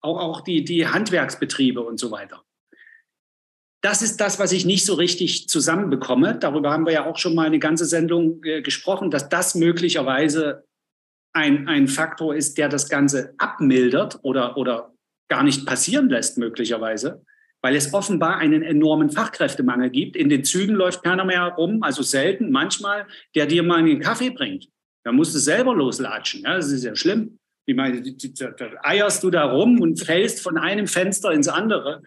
[0.00, 2.42] Auch, auch die, die Handwerksbetriebe und so weiter.
[3.80, 6.36] Das ist das, was ich nicht so richtig zusammenbekomme.
[6.38, 10.64] Darüber haben wir ja auch schon mal eine ganze Sendung äh, gesprochen, dass das möglicherweise
[11.32, 14.94] ein, ein Faktor ist, der das Ganze abmildert oder, oder
[15.28, 17.24] gar nicht passieren lässt, möglicherweise,
[17.60, 20.16] weil es offenbar einen enormen Fachkräftemangel gibt.
[20.16, 24.30] In den Zügen läuft keiner mehr rum, also selten, manchmal, der dir mal einen Kaffee
[24.30, 24.68] bringt.
[25.04, 26.42] Da musst du selber loslatschen.
[26.42, 27.38] Ja, das ist ja schlimm.
[27.66, 32.02] Ich meine, da eierst du da rum und fällst von einem Fenster ins andere.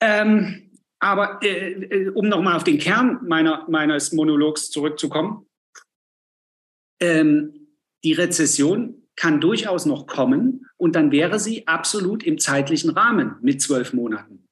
[0.00, 5.46] Ähm, aber äh, äh um nochmal auf den Kern meiner, meines Monologs zurückzukommen,
[7.00, 7.68] ähm,
[8.02, 13.62] die Rezession kann durchaus noch kommen und dann wäre sie absolut im zeitlichen Rahmen mit
[13.62, 14.48] zwölf Monaten.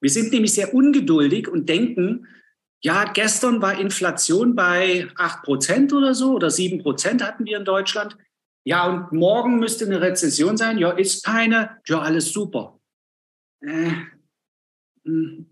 [0.00, 2.26] Wir sind nämlich sehr ungeduldig und denken,
[2.82, 7.64] ja, gestern war Inflation bei acht Prozent oder so oder sieben Prozent hatten wir in
[7.64, 8.18] Deutschland.
[8.64, 10.76] Ja, und morgen müsste eine Rezession sein.
[10.78, 11.80] Ja, ist keine.
[11.86, 12.80] Ja, alles super.
[13.60, 13.92] Äh,
[15.04, 15.46] hm.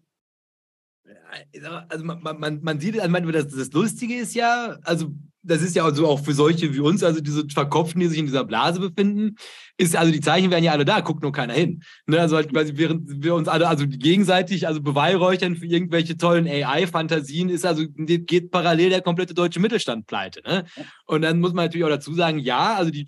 [1.89, 5.15] also man, man, man sieht, also das Lustige ist ja, also
[5.45, 8.27] das ist ja also auch für solche wie uns, also diese Verkopften, die sich in
[8.27, 9.37] dieser Blase befinden,
[9.77, 11.83] ist, also die Zeichen werden ja alle da, guckt nur keiner hin.
[12.07, 12.19] Ne?
[12.21, 17.51] Also halt quasi, während wir uns alle, also gegenseitig, also beweihräuchern für irgendwelche tollen AI-Fantasien,
[17.51, 20.41] ist also, geht parallel der komplette deutsche Mittelstand pleite.
[20.47, 20.65] Ne?
[21.07, 23.07] Und dann muss man natürlich auch dazu sagen, ja, also die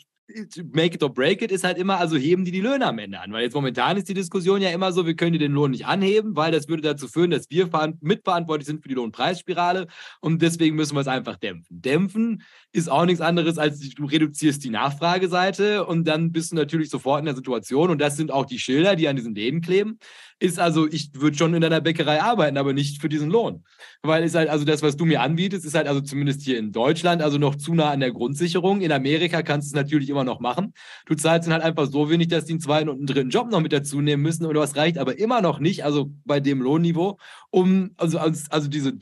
[0.73, 3.21] make it or break it ist halt immer, also heben die die Löhne am Ende
[3.21, 3.33] an.
[3.33, 6.37] Weil jetzt momentan ist die Diskussion ja immer so, wir können den Lohn nicht anheben,
[6.37, 7.69] weil das würde dazu führen, dass wir
[8.01, 9.87] mitverantwortlich sind für die Lohnpreisspirale
[10.21, 11.81] und deswegen müssen wir es einfach dämpfen.
[11.81, 12.43] Dämpfen
[12.73, 17.21] ist auch nichts anderes, als du reduzierst die Nachfrageseite und dann bist du natürlich sofort
[17.21, 19.99] in der Situation und das sind auch die Schilder, die an diesen Läden kleben.
[20.39, 23.65] Ist also, ich würde schon in deiner Bäckerei arbeiten, aber nicht für diesen Lohn.
[24.03, 26.73] Weil ist halt, also das, was du mir anbietest, ist halt also zumindest hier in
[26.73, 28.83] Deutschland, also noch zu nah an der Grundsicherung.
[28.83, 30.75] In Amerika kannst du es natürlich immer noch machen.
[31.07, 33.51] Du zahlst dann halt einfach so wenig, dass die einen zweiten und einen dritten Job
[33.51, 36.61] noch mit dazu nehmen müssen oder was reicht aber immer noch nicht, also bei dem
[36.61, 37.19] Lohnniveau,
[37.49, 38.93] um also, also diese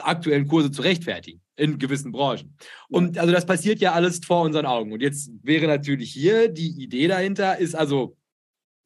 [0.00, 2.56] aktuellen Kurse zu rechtfertigen in gewissen Branchen.
[2.88, 4.92] Und also das passiert ja alles vor unseren Augen.
[4.92, 8.16] Und jetzt wäre natürlich hier die Idee dahinter, ist also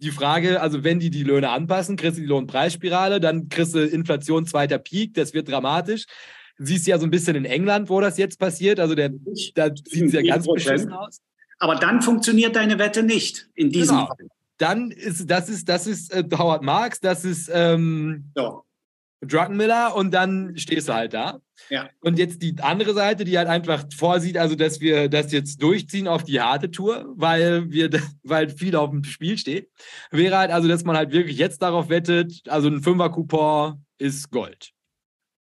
[0.02, 3.84] die Frage, also wenn die die Löhne anpassen, kriegst du die Lohnpreisspirale, dann kriegst du
[3.86, 6.06] Inflation zweiter Peak, das wird dramatisch.
[6.58, 9.10] Siehst ja so ein bisschen in England, wo das jetzt passiert, also der,
[9.54, 11.20] da sieht es ja ganz beschissen aus.
[11.58, 14.08] Aber dann funktioniert deine Wette nicht in diesem genau.
[14.08, 14.26] Fall.
[14.58, 18.60] Dann ist das ist das ist äh, Howard Marks, das ist ähm, ja.
[19.26, 21.40] Druckenmiller und dann stehst du halt da.
[21.70, 21.88] Ja.
[22.00, 26.08] Und jetzt die andere Seite, die halt einfach vorsieht, also dass wir das jetzt durchziehen
[26.08, 27.90] auf die harte Tour, weil wir,
[28.22, 29.70] weil viel auf dem Spiel steht,
[30.10, 34.72] wäre halt also, dass man halt wirklich jetzt darauf wettet, also ein Fünfer-Coupon ist Gold.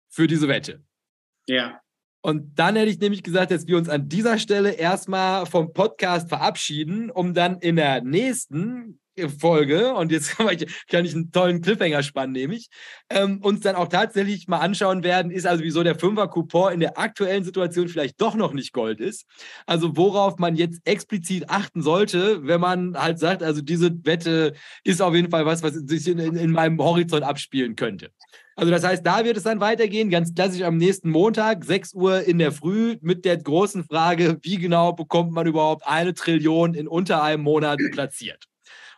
[0.10, 0.84] Für diese Wette.
[1.48, 1.80] Ja.
[2.22, 6.30] Und dann hätte ich nämlich gesagt, dass wir uns an dieser Stelle erstmal vom Podcast
[6.30, 9.00] verabschieden, um dann in der nächsten
[9.40, 12.70] Folge, und jetzt kann ich, kann ich einen tollen Cliffhanger spannen, nämlich,
[13.10, 16.98] ähm, uns dann auch tatsächlich mal anschauen werden, ist also wieso der Fünfer-Coupon in der
[16.98, 19.26] aktuellen Situation vielleicht doch noch nicht Gold ist.
[19.66, 25.02] Also worauf man jetzt explizit achten sollte, wenn man halt sagt, also diese Wette ist
[25.02, 28.12] auf jeden Fall was, was sich in, in, in meinem Horizont abspielen könnte.
[28.56, 32.22] Also das heißt, da wird es dann weitergehen, ganz klassisch am nächsten Montag, 6 Uhr
[32.24, 36.88] in der Früh, mit der großen Frage, wie genau bekommt man überhaupt eine Trillion in
[36.88, 38.51] unter einem Monat platziert?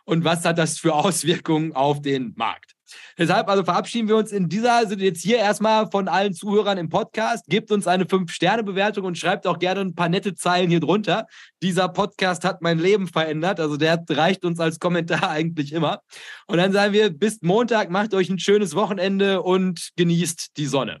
[0.04, 2.74] Und was hat das für Auswirkungen auf den Markt.
[3.18, 6.88] Deshalb also verabschieden wir uns in dieser, sind jetzt hier erstmal von allen Zuhörern im
[6.88, 7.46] Podcast.
[7.46, 11.26] Gebt uns eine 5-Sterne-Bewertung und schreibt auch gerne ein paar nette Zeilen hier drunter.
[11.62, 13.60] Dieser Podcast hat mein Leben verändert.
[13.60, 16.00] Also der reicht uns als Kommentar eigentlich immer.
[16.46, 21.00] Und dann sagen wir, bis Montag, macht euch ein schönes Wochenende und genießt die Sonne.